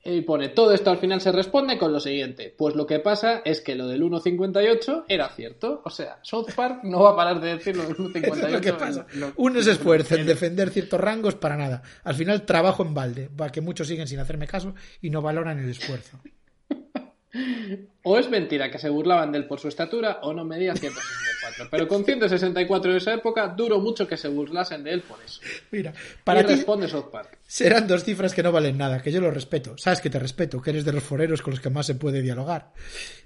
Y 0.05 0.19
pone, 0.21 0.49
todo 0.49 0.73
esto 0.73 0.89
al 0.91 0.97
final 0.97 1.21
se 1.21 1.31
responde 1.31 1.77
con 1.77 1.93
lo 1.93 1.99
siguiente. 2.01 2.53
Pues 2.57 2.75
lo 2.75 2.85
que 2.85 2.99
pasa 2.99 3.41
es 3.45 3.61
que 3.61 3.73
lo 3.73 3.87
del 3.87 4.01
1.58 4.03 5.05
era 5.07 5.29
cierto. 5.29 5.81
O 5.85 5.89
sea, 5.89 6.19
South 6.21 6.47
Park 6.53 6.79
no 6.83 7.03
va 7.03 7.11
a 7.11 7.15
parar 7.15 7.39
de 7.39 7.55
decir 7.55 7.77
lo 7.77 7.83
del 7.83 7.95
1.58. 7.95 8.23
Eso 8.35 8.47
es 8.47 8.51
lo 8.51 8.59
que 8.61 8.73
pasa. 8.73 9.05
en 9.13 9.19
lo- 9.21 9.31
Uno 9.37 9.61
se 9.61 9.71
esfuerza 9.71 10.15
en 10.15 10.25
defender 10.25 10.71
ciertos 10.71 10.99
rangos 10.99 11.35
para 11.35 11.55
nada. 11.55 11.83
Al 12.03 12.15
final 12.15 12.45
trabajo 12.45 12.83
en 12.83 12.93
balde, 12.93 13.29
para 13.35 13.51
que 13.51 13.61
muchos 13.61 13.87
siguen 13.87 14.07
sin 14.07 14.19
hacerme 14.19 14.45
caso 14.45 14.75
y 15.01 15.09
no 15.09 15.21
valoran 15.21 15.59
el 15.59 15.69
esfuerzo. 15.69 16.19
O 18.05 18.19
es 18.19 18.29
mentira 18.29 18.69
que 18.69 18.79
se 18.79 18.89
burlaban 18.89 19.31
de 19.31 19.37
él 19.37 19.45
por 19.45 19.61
su 19.61 19.69
estatura 19.69 20.19
o 20.23 20.33
no 20.33 20.43
medía 20.43 20.75
164. 20.75 21.69
Pero 21.71 21.87
con 21.87 22.03
164 22.03 22.91
de 22.91 22.97
esa 22.97 23.13
época, 23.13 23.47
duró 23.47 23.79
mucho 23.79 24.05
que 24.05 24.17
se 24.17 24.27
burlasen 24.27 24.83
de 24.83 24.91
él 24.91 25.01
por 25.03 25.19
eso. 25.23 25.39
Mira, 25.71 25.93
Para 26.25 26.41
y 26.41 26.45
ti 26.45 26.55
responde 26.55 26.89
South 26.89 27.09
Park. 27.09 27.37
serán 27.47 27.87
dos 27.87 28.03
cifras 28.03 28.33
que 28.33 28.43
no 28.43 28.51
valen 28.51 28.77
nada, 28.77 29.01
que 29.01 29.09
yo 29.09 29.21
lo 29.21 29.31
respeto. 29.31 29.77
Sabes 29.77 30.01
que 30.01 30.09
te 30.09 30.19
respeto, 30.19 30.61
que 30.61 30.71
eres 30.71 30.83
de 30.83 30.91
los 30.91 31.01
foreros 31.01 31.41
con 31.41 31.51
los 31.51 31.61
que 31.61 31.69
más 31.69 31.85
se 31.85 31.95
puede 31.95 32.21
dialogar. 32.21 32.73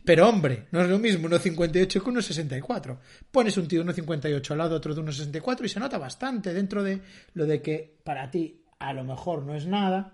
Pero 0.05 0.29
hombre, 0.29 0.67
no 0.69 0.81
es 0.81 0.89
lo 0.89 0.99
mismo 0.99 1.27
1,58 1.27 1.87
que 1.87 1.99
1,64. 1.99 2.97
Pones 3.31 3.57
un 3.57 3.67
tío 3.67 3.83
de 3.83 3.91
1,58 3.93 4.51
al 4.51 4.57
lado 4.59 4.69
de 4.69 4.75
otro 4.75 4.93
de 4.93 5.01
1,64 5.01 5.65
y 5.65 5.69
se 5.69 5.79
nota 5.79 5.97
bastante 5.97 6.53
dentro 6.53 6.83
de 6.83 7.01
lo 7.33 7.47
de 7.47 7.63
que 7.63 7.95
para 8.03 8.29
ti 8.29 8.61
a 8.77 8.93
lo 8.93 9.03
mejor 9.03 9.41
no 9.41 9.55
es 9.55 9.65
nada, 9.65 10.13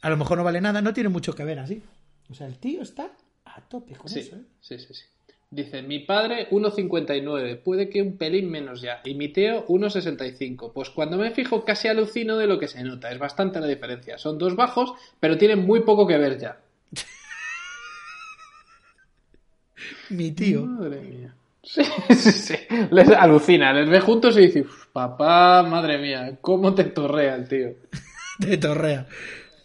a 0.00 0.08
lo 0.08 0.16
mejor 0.16 0.38
no 0.38 0.44
vale 0.44 0.60
nada, 0.60 0.80
no 0.80 0.92
tiene 0.94 1.08
mucho 1.08 1.34
que 1.34 1.42
ver 1.42 1.58
así. 1.58 1.82
O 2.30 2.34
sea, 2.34 2.46
el 2.46 2.58
tío 2.58 2.82
está 2.82 3.10
a 3.44 3.60
tope 3.62 3.94
con 3.94 4.08
Sí, 4.08 4.20
eso, 4.20 4.36
¿eh? 4.36 4.42
sí, 4.60 4.78
sí, 4.78 4.94
sí. 4.94 5.04
Dice, 5.50 5.80
mi 5.82 6.00
padre 6.00 6.50
1,59, 6.50 7.62
puede 7.62 7.88
que 7.88 8.02
un 8.02 8.18
pelín 8.18 8.50
menos 8.50 8.82
ya, 8.82 9.00
y 9.04 9.14
mi 9.14 9.28
tío 9.28 9.66
1,65. 9.66 10.72
Pues 10.74 10.90
cuando 10.90 11.16
me 11.16 11.30
fijo 11.30 11.64
casi 11.64 11.88
alucino 11.88 12.36
de 12.36 12.46
lo 12.46 12.58
que 12.58 12.68
se 12.68 12.84
nota, 12.84 13.10
es 13.10 13.18
bastante 13.18 13.58
la 13.58 13.66
diferencia. 13.66 14.18
Son 14.18 14.36
dos 14.36 14.56
bajos, 14.56 14.92
pero 15.20 15.38
tienen 15.38 15.64
muy 15.64 15.80
poco 15.80 16.06
que 16.06 16.18
ver 16.18 16.38
ya. 16.38 16.60
Mi 20.10 20.32
tío. 20.32 20.66
Madre 20.66 21.00
mía. 21.00 21.34
Sí, 21.62 21.82
sí, 22.10 22.32
sí. 22.32 22.54
Les 22.90 23.08
alucina, 23.10 23.72
les 23.72 23.88
ve 23.88 24.00
juntos 24.00 24.36
y 24.38 24.42
dice, 24.42 24.62
"Uf, 24.62 24.86
papá, 24.92 25.62
madre 25.62 25.98
mía, 25.98 26.38
cómo 26.40 26.74
te 26.74 26.84
torrea 26.84 27.34
el 27.34 27.48
tío. 27.48 27.74
De 28.38 28.56
torrea. 28.56 29.06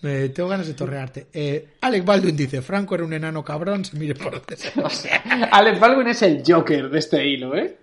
Me 0.03 0.29
tengo 0.29 0.49
ganas 0.49 0.67
de 0.67 0.73
torrearte. 0.75 1.27
Eh, 1.33 1.69
Alec 1.81 2.05
Baldwin 2.05 2.35
dice, 2.37 2.61
Franco 2.61 2.93
era 2.95 3.03
un 3.05 3.13
enano 3.13 3.43
cabrón, 3.43 3.83
se 3.85 3.97
mire 3.97 4.13
por 4.15 4.33
donde 4.33 4.55
sea. 4.55 4.71
O 4.83 4.89
sea, 4.89 5.21
Alec 5.51 5.79
Baldwin 5.79 6.07
es 6.09 6.21
el 6.21 6.43
Joker 6.45 6.89
de 6.89 6.99
este 6.99 7.25
hilo, 7.25 7.55
¿eh? 7.55 7.77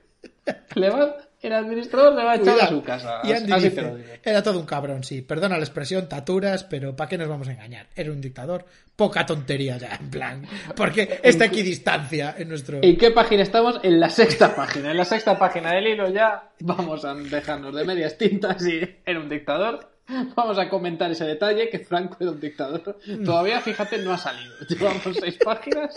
Le 0.74 0.90
va- 0.90 1.16
el 1.42 1.54
administrador 1.54 2.14
le 2.14 2.22
va 2.22 2.32
a 2.32 2.36
echar 2.36 2.60
a 2.60 2.68
su 2.68 2.82
casa. 2.82 3.20
Y 3.24 3.32
Andy 3.32 3.50
así 3.52 3.70
dice, 3.70 3.80
lo 3.80 3.96
era 4.22 4.42
todo 4.42 4.60
un 4.60 4.66
cabrón, 4.66 5.02
sí. 5.02 5.22
Perdona 5.22 5.56
la 5.56 5.64
expresión, 5.64 6.06
taturas, 6.06 6.64
pero 6.64 6.94
¿para 6.94 7.08
qué 7.08 7.16
nos 7.16 7.28
vamos 7.28 7.48
a 7.48 7.52
engañar? 7.52 7.86
Era 7.96 8.12
un 8.12 8.20
dictador. 8.20 8.66
Poca 8.94 9.24
tontería 9.24 9.78
ya, 9.78 9.96
en 9.98 10.10
plan. 10.10 10.46
Porque 10.76 11.18
está 11.22 11.46
equidistancia 11.46 12.34
en 12.36 12.50
nuestro... 12.50 12.80
¿En 12.82 12.98
qué 12.98 13.10
página 13.12 13.42
estamos? 13.42 13.80
En 13.82 13.98
la 13.98 14.10
sexta 14.10 14.54
página. 14.54 14.90
En 14.90 14.98
la 14.98 15.06
sexta 15.06 15.38
página 15.38 15.72
del 15.72 15.86
hilo 15.86 16.10
ya 16.10 16.50
vamos 16.60 17.06
a 17.06 17.14
dejarnos 17.14 17.74
de 17.74 17.84
medias 17.86 18.18
tintas 18.18 18.62
y 18.66 18.80
era 19.06 19.18
un 19.18 19.30
dictador. 19.30 19.88
Vamos 20.36 20.58
a 20.58 20.68
comentar 20.68 21.10
ese 21.10 21.24
detalle 21.24 21.68
que 21.68 21.78
Franco 21.80 22.16
era 22.20 22.30
un 22.30 22.40
dictador. 22.40 22.98
Todavía, 23.24 23.60
fíjate, 23.60 23.98
no 23.98 24.12
ha 24.12 24.18
salido. 24.18 24.54
Llevamos 24.68 25.16
seis 25.18 25.38
páginas 25.42 25.94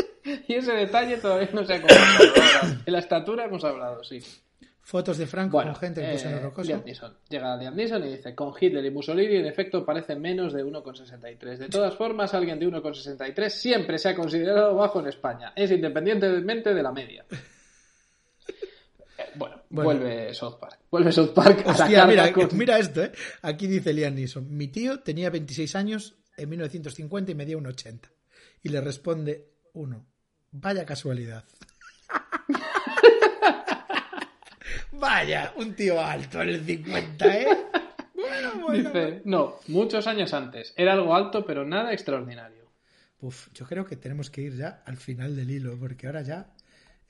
y 0.48 0.54
ese 0.54 0.74
detalle 0.74 1.18
todavía 1.18 1.50
no 1.54 1.64
se 1.66 1.74
ha 1.74 1.82
comentado. 1.82 2.82
En 2.86 2.94
la 2.94 3.00
estatura 3.00 3.46
hemos 3.46 3.64
hablado, 3.64 4.04
sí. 4.04 4.20
Fotos 4.86 5.18
de 5.18 5.26
Franco 5.26 5.58
Bueno, 5.58 5.72
con 5.72 5.80
gente 5.80 6.04
en 6.04 6.12
Gusano 6.12 6.38
eh, 6.38 6.40
Rocoso. 6.42 6.68
Liam 6.68 6.84
Neeson. 6.84 7.14
Llega 7.30 7.56
Liam 7.56 7.74
Neeson 7.74 8.06
y 8.06 8.12
dice, 8.18 8.36
con 8.36 8.54
Hitler 8.60 8.84
y 8.84 8.92
Mussolini 8.92 9.38
en 9.38 9.46
efecto 9.46 9.86
parece 9.86 10.18
menos 10.18 10.52
de 10.52 10.66
1,63. 10.66 11.58
De 11.58 11.70
todas 11.70 11.96
formas, 11.96 12.34
alguien 12.34 12.60
de 12.60 12.68
1,63 12.68 13.50
siempre 13.50 13.98
se 13.98 14.10
ha 14.10 14.16
considerado 14.16 14.76
bajo 14.76 15.00
en 15.00 15.08
España. 15.08 15.54
Es 15.56 15.72
independientemente 15.72 16.74
de 16.74 16.84
la 16.84 16.92
media. 16.92 17.24
Bueno, 19.36 19.64
Bueno. 19.70 19.86
vuelve 20.00 20.34
South 20.34 20.58
Park. 20.60 20.80
Vuelve 20.92 21.12
South 21.12 21.34
Park 21.34 21.60
a 21.66 21.72
Hostia, 21.72 21.88
sacar 21.88 22.08
mira, 22.08 22.34
con- 22.34 22.58
mira 22.58 22.80
esto, 22.80 23.04
¿eh? 23.04 23.12
Aquí 23.42 23.68
dice 23.68 23.94
Liam 23.94 24.16
Neeson. 24.16 24.48
Mi 24.56 24.68
tío 24.68 25.00
tenía 25.02 25.30
26 25.30 25.76
años 25.76 26.16
en 26.38 26.50
1950 26.50 27.32
y 27.32 27.36
medía 27.36 27.58
un 27.58 27.68
80. 27.68 28.10
Y 28.62 28.70
le 28.70 28.82
responde 28.82 29.50
uno. 29.74 30.06
Vaya 30.52 30.86
casualidad. 30.86 31.44
Vaya, 34.92 35.54
un 35.58 35.76
tío 35.76 36.00
alto 36.00 36.42
en 36.42 36.50
el 36.50 36.66
50, 36.66 37.38
¿eh? 37.38 37.48
Bueno, 38.14 38.52
bueno. 38.62 38.90
Dice, 38.90 39.22
no, 39.26 39.56
muchos 39.68 40.08
años 40.08 40.34
antes. 40.34 40.74
Era 40.78 40.94
algo 40.94 41.16
alto, 41.16 41.46
pero 41.46 41.66
nada 41.66 41.92
extraordinario. 41.94 42.64
Uf, 43.20 43.48
yo 43.54 43.66
creo 43.66 43.86
que 43.86 43.96
tenemos 43.98 44.30
que 44.30 44.42
ir 44.42 44.56
ya 44.56 44.82
al 44.86 44.98
final 44.98 45.36
del 45.36 45.50
hilo, 45.50 45.78
porque 45.80 46.08
ahora 46.08 46.22
ya 46.22 46.48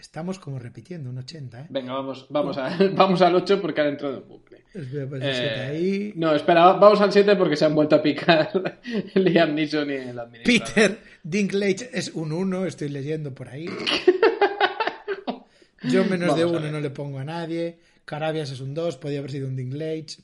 estamos 0.04 0.38
como 0.38 0.60
repitiendo 0.60 1.10
un 1.10 1.18
80, 1.18 1.62
¿eh? 1.62 1.66
Venga, 1.70 1.94
vamos, 1.94 2.28
vamos, 2.30 2.58
a, 2.58 2.78
vamos 2.94 3.22
al 3.22 3.34
8 3.36 3.62
porque 3.62 3.80
han 3.82 3.88
entrado 3.88 4.18
en 4.18 4.28
bucle. 4.28 4.64
Espera, 4.74 5.08
pues, 5.08 5.24
el 5.24 5.30
Eh, 5.30 5.60
ahí. 5.62 6.14
No, 6.18 6.36
espera, 6.36 6.74
vamos 6.74 7.00
al 7.00 7.12
7 7.14 7.36
porque 7.38 7.56
se 7.56 7.64
han 7.66 7.74
vuelto 7.74 7.96
a 7.96 8.02
picar 8.02 8.52
Liam 9.16 9.56
Neeson 9.56 9.90
y 9.90 9.94
el 9.94 10.20
administrador. 10.20 10.44
Peter 10.44 10.98
Dinklage 11.24 11.90
es 11.94 12.10
un 12.14 12.34
1, 12.34 12.66
estoy 12.66 12.90
leyendo 12.90 13.34
por 13.34 13.48
ahí. 13.48 13.66
Yo 15.84 16.04
menos 16.06 16.36
de 16.36 16.44
Vamos 16.44 16.58
a 16.58 16.60
1 16.60 16.62
ver. 16.62 16.72
no 16.74 16.80
le 16.82 16.90
pongo 16.90 17.20
a 17.20 17.24
nadie. 17.24 17.78
Carabias 18.04 18.52
es 18.52 18.60
un 18.60 18.74
2, 18.74 18.98
podía 18.98 19.20
haber 19.20 19.32
sido 19.32 19.48
un 19.48 19.56
Dinklage. 19.56 20.18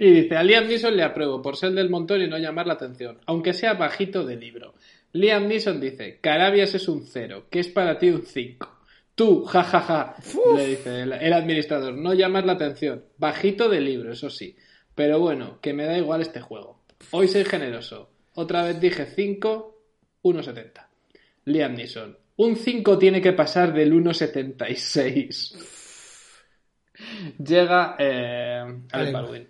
Y 0.00 0.10
dice, 0.10 0.36
a 0.36 0.42
Liam 0.42 0.66
Neeson 0.66 0.96
le 0.96 1.02
apruebo 1.02 1.42
por 1.42 1.56
ser 1.56 1.72
del 1.72 1.90
montón 1.90 2.22
y 2.22 2.28
no 2.28 2.38
llamar 2.38 2.66
la 2.66 2.74
atención, 2.74 3.18
aunque 3.26 3.52
sea 3.52 3.74
bajito 3.74 4.24
de 4.24 4.36
libro. 4.36 4.74
Liam 5.16 5.48
Neeson 5.48 5.80
dice, 5.80 6.18
Carabias 6.20 6.74
es 6.74 6.88
un 6.88 7.06
0, 7.06 7.46
que 7.50 7.60
es 7.60 7.68
para 7.68 7.98
ti 7.98 8.10
un 8.10 8.24
5. 8.24 8.76
Tú, 9.14 9.44
jajaja, 9.44 10.14
le 10.56 10.66
dice 10.66 11.02
el, 11.02 11.12
el 11.12 11.32
administrador, 11.32 11.94
no 11.94 12.12
llamas 12.12 12.44
la 12.44 12.52
atención. 12.52 13.04
Bajito 13.16 13.68
de 13.68 13.80
libro, 13.80 14.12
eso 14.12 14.28
sí. 14.28 14.56
Pero 14.94 15.18
bueno, 15.18 15.58
que 15.60 15.72
me 15.72 15.86
da 15.86 15.96
igual 15.96 16.20
este 16.20 16.40
juego. 16.40 16.82
Hoy 17.12 17.28
soy 17.28 17.44
generoso. 17.44 18.10
Otra 18.34 18.62
vez 18.64 18.78
dije 18.78 19.06
5, 19.06 19.82
1,70. 20.22 20.86
Liam 21.46 21.74
Neeson, 21.74 22.18
un 22.36 22.56
5 22.56 22.98
tiene 22.98 23.22
que 23.22 23.32
pasar 23.32 23.72
del 23.72 23.94
1,76. 23.94 25.56
Llega 27.38 27.96
eh, 27.98 28.64
Alec. 28.92 29.12
Baldwin. 29.12 29.48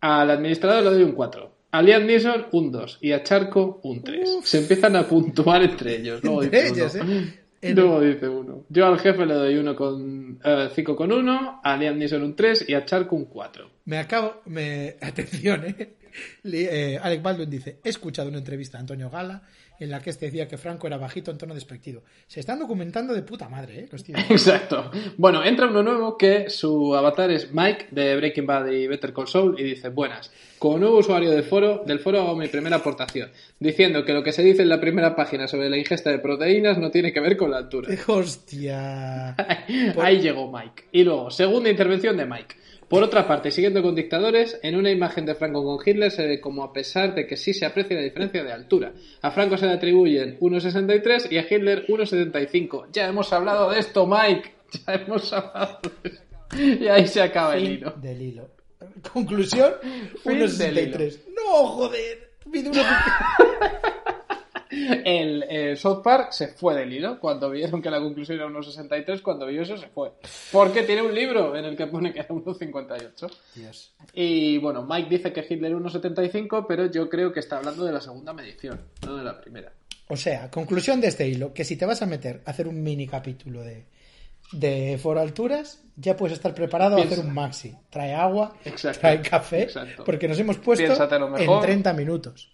Al 0.00 0.30
administrador 0.30 0.84
le 0.84 0.90
doy 0.90 1.02
un 1.02 1.12
4. 1.12 1.61
A 1.72 1.82
Liam 1.82 2.06
Neeson 2.06 2.46
un 2.52 2.70
2 2.70 2.98
y 3.00 3.12
a 3.12 3.22
Charco 3.22 3.80
un 3.82 4.02
3. 4.02 4.28
Se 4.44 4.58
empiezan 4.58 4.94
a 4.96 5.06
puntuar 5.08 5.62
entre 5.62 5.96
ellos. 5.96 6.22
Luego 6.22 6.42
Entre 6.42 6.62
dice 6.70 6.74
ellos, 6.80 6.94
uno. 6.94 7.12
¿eh? 7.12 7.34
En- 7.62 7.76
Luego 7.76 8.00
dice 8.00 8.28
uno. 8.28 8.64
Yo 8.68 8.86
al 8.86 8.98
jefe 8.98 9.24
le 9.24 9.34
doy 9.34 9.56
uno 9.56 9.74
con 9.76 10.38
5 10.74 10.96
con 10.96 11.12
1, 11.12 11.60
a 11.62 11.76
Liam 11.76 11.96
Neeson 11.98 12.22
un 12.22 12.34
3 12.36 12.68
y 12.68 12.74
a 12.74 12.84
Charco 12.84 13.16
un 13.16 13.24
4. 13.26 13.70
Me 13.86 13.98
acabo, 13.98 14.42
me, 14.46 14.96
atención, 15.00 15.64
¿eh? 15.66 15.94
Eh, 16.44 16.98
Alec 17.02 17.22
Baldwin 17.22 17.48
dice, 17.48 17.78
he 17.82 17.88
escuchado 17.88 18.28
una 18.28 18.38
entrevista 18.38 18.76
a 18.76 18.80
Antonio 18.80 19.08
Gala 19.08 19.42
en 19.80 19.90
la 19.90 20.00
que 20.00 20.10
este 20.10 20.26
decía 20.26 20.46
que 20.46 20.56
Franco 20.58 20.86
era 20.86 20.96
bajito 20.96 21.30
en 21.30 21.38
tono 21.38 21.54
despectivo. 21.54 22.02
Se 22.26 22.40
están 22.40 22.58
documentando 22.60 23.12
de 23.14 23.22
puta 23.22 23.48
madre, 23.48 23.80
¿eh? 23.80 23.88
Exacto. 24.30 24.90
Bueno, 25.16 25.44
entra 25.44 25.66
uno 25.66 25.82
nuevo 25.82 26.16
que 26.16 26.48
su 26.50 26.94
avatar 26.94 27.30
es 27.30 27.52
Mike 27.52 27.88
de 27.90 28.16
Breaking 28.16 28.46
Bad 28.46 28.68
y 28.68 28.86
Better 28.86 29.12
Call 29.12 29.26
Saul 29.28 29.58
y 29.58 29.64
dice, 29.64 29.88
buenas, 29.88 30.30
como 30.58 30.78
nuevo 30.78 30.98
usuario 30.98 31.30
del 31.30 31.42
foro, 31.42 31.82
del 31.84 31.98
foro 31.98 32.20
hago 32.20 32.36
mi 32.36 32.46
primera 32.48 32.76
aportación, 32.76 33.30
diciendo 33.58 34.04
que 34.04 34.12
lo 34.12 34.22
que 34.22 34.30
se 34.32 34.42
dice 34.44 34.62
en 34.62 34.68
la 34.68 34.80
primera 34.80 35.16
página 35.16 35.48
sobre 35.48 35.68
la 35.68 35.76
ingesta 35.78 36.10
de 36.10 36.20
proteínas 36.20 36.78
no 36.78 36.90
tiene 36.90 37.12
que 37.12 37.20
ver 37.20 37.36
con 37.36 37.50
la 37.50 37.56
altura. 37.58 37.88
Hostia. 38.06 39.34
Por- 39.94 40.04
Ahí 40.04 40.20
llegó 40.20 40.50
Mike. 40.50 40.84
Y 40.92 41.04
luego, 41.04 41.30
segunda 41.30 41.70
intervención 41.70 42.16
de 42.16 42.26
Mike. 42.26 42.56
Por 42.92 43.02
otra 43.02 43.26
parte, 43.26 43.50
siguiendo 43.50 43.80
con 43.82 43.94
dictadores, 43.94 44.60
en 44.62 44.76
una 44.76 44.90
imagen 44.90 45.24
de 45.24 45.34
Franco 45.34 45.64
con 45.64 45.78
Hitler 45.82 46.10
se 46.10 46.26
ve 46.26 46.42
como 46.42 46.62
a 46.62 46.74
pesar 46.74 47.14
de 47.14 47.26
que 47.26 47.38
sí 47.38 47.54
se 47.54 47.64
aprecia 47.64 47.96
la 47.96 48.02
diferencia 48.02 48.44
de 48.44 48.52
altura. 48.52 48.92
A 49.22 49.30
Franco 49.30 49.56
se 49.56 49.64
le 49.64 49.72
atribuyen 49.72 50.38
1,63 50.40 51.32
y 51.32 51.38
a 51.38 51.46
Hitler 51.48 51.86
1,75. 51.86 52.88
Ya 52.92 53.08
hemos 53.08 53.32
hablado 53.32 53.70
de 53.70 53.78
esto, 53.78 54.06
Mike. 54.06 54.52
Ya 54.86 54.92
hemos 54.92 55.32
hablado 55.32 55.80
de 56.02 56.10
esto. 56.10 56.22
Y 56.84 56.86
ahí 56.88 57.06
se 57.06 57.22
acaba 57.22 57.56
el 57.56 57.66
hilo. 57.66 57.92
del 57.92 58.20
hilo. 58.20 58.50
Conclusión, 59.10 59.72
Fin 60.22 60.40
del 60.40 60.50
1.63. 60.50 61.18
No, 61.34 61.66
joder. 61.68 62.30
Mide 62.44 62.68
uno- 62.68 62.82
El 65.04 65.44
eh, 65.48 65.76
South 65.76 66.02
Park 66.02 66.32
se 66.32 66.48
fue 66.48 66.74
del 66.74 66.92
hilo 66.92 67.20
cuando 67.20 67.50
vieron 67.50 67.82
que 67.82 67.90
la 67.90 68.00
conclusión 68.00 68.38
era 68.38 68.48
1,63. 68.48 69.20
Cuando 69.20 69.46
vio 69.46 69.62
eso, 69.62 69.76
se 69.76 69.88
fue. 69.88 70.12
Porque 70.50 70.82
tiene 70.82 71.02
un 71.02 71.14
libro 71.14 71.54
en 71.54 71.64
el 71.66 71.76
que 71.76 71.86
pone 71.86 72.12
que 72.12 72.20
era 72.20 72.28
1,58. 72.28 73.30
Dios. 73.54 73.94
Y 74.14 74.58
bueno, 74.58 74.86
Mike 74.88 75.10
dice 75.10 75.32
que 75.32 75.46
Hitler 75.48 75.74
1,75, 75.74 76.64
pero 76.66 76.86
yo 76.86 77.08
creo 77.10 77.32
que 77.32 77.40
está 77.40 77.58
hablando 77.58 77.84
de 77.84 77.92
la 77.92 78.00
segunda 78.00 78.32
medición, 78.32 78.80
no 79.04 79.16
de 79.16 79.24
la 79.24 79.38
primera. 79.40 79.72
O 80.08 80.16
sea, 80.16 80.50
conclusión 80.50 81.00
de 81.00 81.08
este 81.08 81.28
hilo, 81.28 81.52
que 81.52 81.64
si 81.64 81.76
te 81.76 81.86
vas 81.86 82.02
a 82.02 82.06
meter 82.06 82.42
a 82.46 82.50
hacer 82.50 82.66
un 82.66 82.82
mini 82.82 83.06
capítulo 83.06 83.62
de, 83.62 83.84
de 84.52 84.98
Foro 84.98 85.20
Alturas, 85.20 85.82
ya 85.96 86.16
puedes 86.16 86.36
estar 86.36 86.54
preparado 86.54 86.96
a 86.96 87.02
hacer 87.02 87.20
un 87.20 87.32
maxi. 87.32 87.74
Trae 87.90 88.14
agua, 88.14 88.56
Exacto. 88.64 89.00
trae 89.00 89.20
café, 89.20 89.62
Exacto. 89.64 90.04
porque 90.04 90.28
nos 90.28 90.38
hemos 90.38 90.58
puesto 90.58 90.84
en 90.84 91.32
mejor. 91.32 91.62
30 91.62 91.92
minutos. 91.92 92.50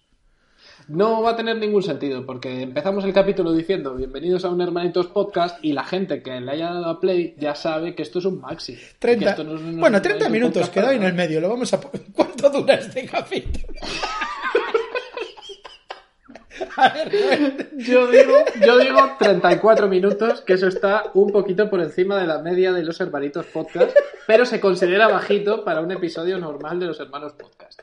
No 0.89 1.21
va 1.21 1.31
a 1.31 1.35
tener 1.35 1.57
ningún 1.57 1.83
sentido, 1.83 2.25
porque 2.25 2.63
empezamos 2.63 3.05
el 3.05 3.13
capítulo 3.13 3.53
diciendo 3.53 3.93
bienvenidos 3.93 4.43
a 4.43 4.49
un 4.49 4.59
Hermanitos 4.59 5.05
Podcast 5.05 5.63
y 5.63 5.73
la 5.73 5.83
gente 5.83 6.23
que 6.23 6.41
le 6.41 6.51
haya 6.51 6.73
dado 6.73 6.87
a 6.87 6.99
play 6.99 7.35
ya 7.37 7.53
sabe 7.53 7.93
que 7.93 8.01
esto 8.01 8.17
es 8.17 8.25
un 8.25 8.41
maxi. 8.41 8.75
Que 8.75 8.95
30, 8.97 9.29
esto 9.29 9.43
no 9.43 9.55
es 9.55 9.61
un 9.61 9.79
bueno, 9.79 10.01
30 10.01 10.25
Hermanitos 10.25 10.55
minutos, 10.55 10.83
ahí 10.83 10.95
en 10.95 11.03
el 11.03 11.13
medio. 11.13 11.41
Lo 11.41 11.49
vamos 11.49 11.71
a 11.75 11.79
¿Cuánto 12.15 12.49
dura 12.49 12.73
este 12.73 13.05
capítulo? 13.05 13.67
a 16.77 16.89
ver, 16.89 17.69
Yo 17.77 18.07
digo, 18.07 18.33
yo 18.65 18.79
digo 18.79 19.11
34 19.19 19.87
minutos, 19.87 20.41
que 20.41 20.53
eso 20.53 20.67
está 20.67 21.11
un 21.13 21.31
poquito 21.31 21.69
por 21.69 21.81
encima 21.81 22.19
de 22.19 22.25
la 22.25 22.39
media 22.39 22.73
de 22.73 22.81
los 22.81 22.99
Hermanitos 22.99 23.45
Podcast, 23.45 23.95
pero 24.25 24.43
se 24.43 24.59
considera 24.59 25.07
bajito 25.07 25.63
para 25.63 25.81
un 25.81 25.91
episodio 25.91 26.39
normal 26.39 26.79
de 26.79 26.87
los 26.87 26.99
Hermanos 26.99 27.33
Podcast. 27.33 27.81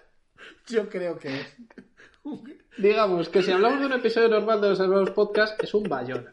yo 0.67 0.89
creo 0.89 1.21
que 1.21 1.29
es. 1.29 1.47
Digamos 2.79 3.29
que 3.29 3.43
si 3.43 3.51
hablamos 3.53 3.81
de 3.81 3.87
un 3.87 3.93
episodio 3.93 4.29
normal 4.29 4.61
de 4.61 4.69
los 4.71 4.81
Hermanos 4.81 5.11
Podcast 5.11 5.63
es 5.63 5.73
un 5.75 5.85
Bayona. 5.85 6.33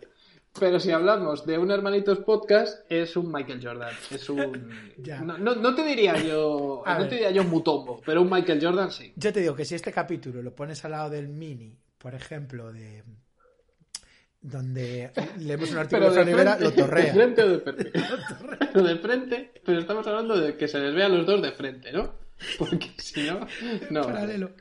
Pero 0.60 0.80
si 0.80 0.92
hablamos 0.92 1.46
de 1.48 1.58
un 1.58 1.72
Hermanitos 1.72 2.20
Podcast 2.20 2.86
es 2.92 3.16
un 3.18 3.32
Michael 3.32 3.60
Jordan. 3.64 3.94
Es 4.12 4.30
un. 4.30 4.94
Ya. 4.98 5.22
No, 5.22 5.38
no- 5.38 5.56
no 5.56 5.74
te 5.74 5.84
diría 5.84 6.16
yo. 6.24 6.84
A 6.86 6.94
no 6.96 7.00
ver. 7.02 7.10
te 7.10 7.16
diría 7.16 7.32
yo 7.32 7.44
Mutombo, 7.44 8.02
pero 8.06 8.22
un 8.22 8.30
Michael 8.30 8.60
Jordan 8.64 8.92
sí. 8.92 9.14
Yo 9.16 9.34
te 9.34 9.40
digo 9.42 9.56
que 9.56 9.66
si 9.66 9.76
este 9.76 9.92
capítulo 9.92 10.42
lo 10.44 10.54
pones 10.54 10.84
al 10.86 10.92
lado 10.92 11.10
del 11.10 11.28
mini, 11.28 11.76
por 11.98 12.14
ejemplo, 12.14 12.72
de 12.72 13.04
donde 14.42 15.12
leemos 15.40 15.72
un 15.72 15.78
artículo 15.78 16.10
Pero 16.12 16.14
de 16.14 16.14
Fran 16.14 16.28
Rivera, 16.28 16.56
frente, 16.58 16.64
lo 16.66 16.86
torrea. 16.86 17.06
¿De 17.06 17.14
frente 17.14 17.44
o 17.44 17.50
de 17.50 17.60
frente? 17.60 17.92
Lo 18.74 18.84
de 18.84 18.96
frente, 18.98 19.52
pero 19.66 19.80
estamos 19.80 20.06
hablando 20.06 20.40
de 20.40 20.56
que 20.58 20.68
se 20.68 20.80
les 20.80 20.94
vea 20.94 21.06
a 21.06 21.10
los 21.10 21.26
dos 21.26 21.42
de 21.42 21.52
frente, 21.54 21.92
¿no? 21.92 22.14
Porque 22.60 22.92
si 22.98 23.24
no. 23.24 23.48
No. 23.90 24.02
Paralelo. 24.04 24.52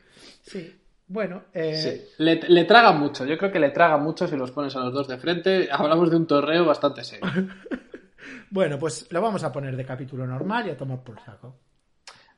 Sí. 0.43 0.75
Bueno, 1.13 1.43
eh, 1.53 1.77
Sí. 1.77 2.23
Le, 2.25 2.41
le 2.49 2.65
traga 2.65 2.93
mucho, 2.93 3.27
yo 3.27 3.37
creo 3.37 3.53
que 3.53 3.59
le 3.61 3.69
traga 3.69 3.99
mucho 3.99 4.27
si 4.27 4.35
los 4.35 4.51
pones 4.51 4.75
a 4.77 4.81
los 4.81 4.95
dos 4.95 5.09
de 5.09 5.19
frente. 5.19 5.69
Hablamos 5.71 6.11
de 6.11 6.17
un 6.17 6.27
torreo 6.27 6.65
bastante 6.65 7.05
serio. 7.05 7.27
bueno, 8.51 8.79
pues 8.79 9.07
lo 9.11 9.21
vamos 9.21 9.45
a 9.45 9.53
poner 9.53 9.77
de 9.77 9.85
capítulo 9.85 10.27
normal 10.27 10.67
y 10.67 10.71
a 10.71 10.77
tomar 10.77 11.03
por 11.05 11.21
saco. 11.21 11.55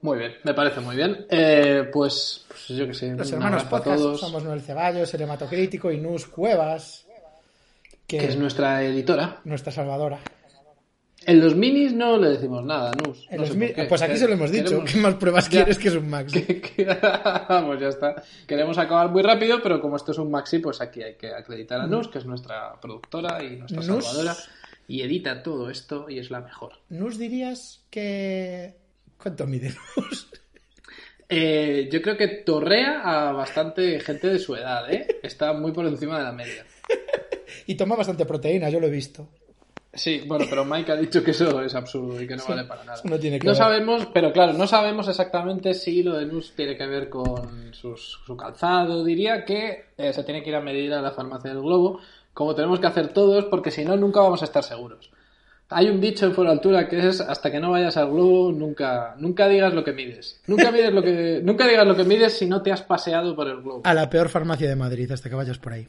Muy 0.01 0.19
bien, 0.19 0.33
me 0.43 0.55
parece 0.55 0.81
muy 0.81 0.97
bien. 0.97 1.25
Eh, 1.31 1.89
pues, 1.93 2.45
pues 2.49 2.69
yo 2.69 2.87
que 2.87 2.95
sé. 2.95 3.15
Los 3.15 3.31
hermanos 3.33 3.63
podcast 3.65 3.97
todos. 3.97 4.21
somos 4.21 4.43
Noel 4.43 4.61
Ceballos, 4.61 5.15
el 5.15 5.23
hematocrítico 5.23 5.93
y 5.93 5.99
Nus 5.99 6.27
Cuevas, 6.27 7.07
que, 8.09 8.19
Que 8.19 8.27
es 8.27 8.37
nuestra 8.37 8.83
editora. 8.83 9.41
nuestra 9.45 9.71
salvadora. 9.73 10.19
En 11.27 11.41
los 11.41 11.55
minis 11.55 11.93
no 11.93 12.19
le 12.19 12.31
decimos 12.31 12.65
nada, 12.65 12.93
Nus. 13.05 13.27
En 13.31 13.41
No 13.41 13.47
sé. 13.47 13.87
Pues 13.89 14.03
aquí 14.03 14.17
se 14.17 14.27
lo 14.29 14.35
hemos 14.35 14.51
dicho. 14.51 14.65
Queremos- 14.67 14.93
¿Qué 14.93 14.99
más 14.99 15.15
pruebas 15.15 15.45
Ya. 15.51 15.51
quieres 15.51 15.79
que 15.79 15.89
es 15.89 15.95
un 15.95 16.09
Max? 16.11 16.33
que- 16.47 16.61
que- 16.61 16.85
Vamos, 17.49 17.81
ya 17.81 17.89
está. 17.89 18.23
Queremos 18.47 18.77
acabar 18.79 19.09
muy 19.11 19.23
rápido, 19.23 19.61
pero 19.63 19.81
como 19.81 19.97
esto 19.97 20.13
es 20.13 20.19
un 20.19 20.31
maxi, 20.31 20.59
pues 20.59 20.81
aquí 20.81 21.03
hay 21.03 21.15
que 21.15 21.29
acreditar 21.33 21.81
a 21.81 21.87
Nus, 21.87 22.09
que 22.09 22.19
es 22.19 22.27
nuestra 22.27 22.79
productora 22.81 23.43
y 23.43 23.57
nuestra 23.57 23.83
Nus. 23.83 24.05
salvadora. 24.05 24.37
Y 24.87 25.01
edita 25.03 25.43
todo 25.43 25.71
esto 25.71 26.11
y 26.11 26.19
es 26.19 26.31
la 26.31 26.41
mejor. 26.41 26.73
¿Nus 26.91 27.17
dirías 27.19 27.83
que... 27.91 28.75
¿Cuánto 29.17 29.47
mide 29.47 29.73
Nus? 29.97 30.29
Eh, 31.29 31.89
yo 31.91 32.03
creo 32.03 32.17
que 32.19 32.29
torrea 32.29 33.01
a 33.03 33.33
bastante 33.33 33.99
gente 34.01 34.29
de 34.29 34.39
su 34.39 34.55
edad, 34.55 34.93
¿eh? 34.93 35.21
Está 35.23 35.55
muy 35.55 35.73
por 35.73 35.87
encima 35.87 36.19
de 36.19 36.25
la 36.25 36.33
media. 36.33 36.67
Y 37.67 37.77
toma 37.77 37.97
bastante 37.97 38.27
proteína, 38.27 38.69
yo 38.69 38.79
lo 38.79 38.89
he 38.89 38.91
visto. 38.91 39.27
Sí, 39.97 40.23
bueno, 40.27 40.45
pero 40.51 40.65
Mike 40.65 40.93
ha 40.93 40.97
dicho 40.97 41.23
que 41.23 41.31
eso 41.33 41.63
es 41.63 41.75
absurdo 41.75 42.21
y 42.21 42.27
que 42.27 42.37
no 42.37 42.45
vale 42.49 42.65
para 42.65 42.85
nada. 42.85 43.01
no 43.05 43.19
tiene 43.19 43.39
que 43.39 43.47
no 43.47 43.53
ver. 43.53 43.57
sabemos, 43.59 44.07
pero 44.13 44.33
claro, 44.33 44.53
no 44.53 44.67
sabemos 44.67 45.07
exactamente 45.09 45.73
si 45.75 46.03
lo 46.03 46.17
de 46.17 46.27
Nus 46.27 46.53
tiene 46.55 46.77
que 46.77 46.87
ver 46.87 47.09
con 47.09 47.73
sus- 47.75 48.21
su 48.27 48.37
calzado. 48.37 49.05
Diría 49.05 49.45
que 49.45 49.87
eh, 49.97 50.13
se 50.13 50.25
tiene 50.25 50.43
que 50.43 50.51
ir 50.51 50.57
a 50.57 50.61
medir 50.61 50.93
a 50.95 51.01
la 51.03 51.13
farmacia 51.13 51.51
del 51.51 51.61
globo, 51.63 52.01
como 52.33 52.55
tenemos 52.55 52.81
que 52.81 52.87
hacer 52.89 53.09
todos, 53.13 53.45
porque 53.47 53.71
si 53.71 53.85
no, 53.85 53.97
nunca 53.97 54.21
vamos 54.21 54.43
a 54.43 54.47
estar 54.47 54.63
seguros. 54.65 55.11
Hay 55.71 55.89
un 55.89 56.01
dicho 56.01 56.27
en 56.27 56.35
Fuera 56.35 56.51
Altura 56.51 56.87
que 56.89 57.09
es 57.09 57.21
hasta 57.21 57.51
que 57.51 57.59
no 57.59 57.71
vayas 57.71 57.97
al 57.97 58.11
globo, 58.11 58.53
nunca, 58.53 59.15
nunca 59.19 59.49
digas 59.49 59.73
lo 59.73 59.83
que 59.83 59.93
mides. 59.93 60.41
Nunca 60.47 60.71
mides 60.71 60.93
lo 60.93 61.03
que, 61.03 61.41
nunca 61.45 61.67
digas 61.67 61.87
lo 61.87 61.97
que 61.97 62.05
mides 62.05 62.37
si 62.37 62.47
no 62.47 62.61
te 62.63 62.71
has 62.71 62.83
paseado 62.83 63.35
por 63.35 63.49
el 63.49 63.63
globo. 63.63 63.81
A 63.85 63.95
la 63.95 64.11
peor 64.11 64.29
farmacia 64.29 64.69
de 64.69 64.77
Madrid, 64.77 65.11
hasta 65.11 65.29
que 65.31 65.35
vayas 65.37 65.59
por 65.59 65.73
ahí. 65.73 65.87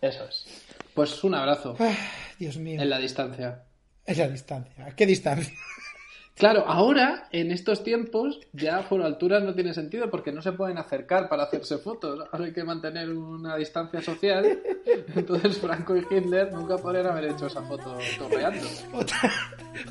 Eso 0.00 0.24
es. 0.28 0.46
Pues 0.94 1.22
un 1.22 1.34
abrazo 1.34 1.76
Ah, 1.78 1.94
Dios 2.38 2.56
mío. 2.56 2.80
en 2.80 2.90
la 2.90 2.98
distancia. 2.98 3.64
Es 4.06 4.16
la 4.18 4.28
distancia. 4.28 4.86
¿A 4.86 4.96
qué 4.96 5.06
distancia? 5.06 5.52
Claro, 6.38 6.64
ahora, 6.68 7.26
en 7.32 7.50
estos 7.50 7.82
tiempos, 7.82 8.38
ya 8.52 8.88
por 8.88 9.02
alturas 9.02 9.42
no 9.42 9.56
tiene 9.56 9.74
sentido 9.74 10.08
porque 10.08 10.30
no 10.30 10.40
se 10.40 10.52
pueden 10.52 10.78
acercar 10.78 11.28
para 11.28 11.42
hacerse 11.42 11.78
fotos. 11.78 12.28
Ahora 12.30 12.44
hay 12.44 12.52
que 12.52 12.62
mantener 12.62 13.10
una 13.10 13.56
distancia 13.56 14.00
social. 14.00 14.62
Entonces 15.16 15.58
Franco 15.58 15.96
y 15.96 16.06
Hitler 16.08 16.52
nunca 16.52 16.76
podrían 16.78 17.08
haber 17.08 17.32
hecho 17.32 17.48
esa 17.48 17.62
foto 17.62 17.98
torreando. 18.16 18.68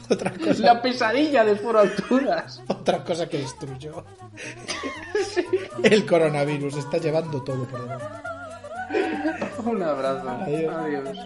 Otra, 0.10 0.31
cosa. 0.31 0.63
la 0.63 0.81
pesadilla 0.81 1.43
de 1.43 1.55
por 1.57 1.75
alturas. 1.75 2.63
Otra 2.69 3.03
cosa 3.03 3.27
que 3.27 3.39
destruyó. 3.39 4.05
El 5.83 6.05
coronavirus 6.05 6.77
está 6.77 6.97
llevando 6.97 7.43
todo 7.43 7.65
por 7.65 7.81
delante. 7.81 8.37
Un 9.65 9.84
abrazo. 9.84 10.30
Adiós. 10.30 10.76
Adiós. 10.76 11.17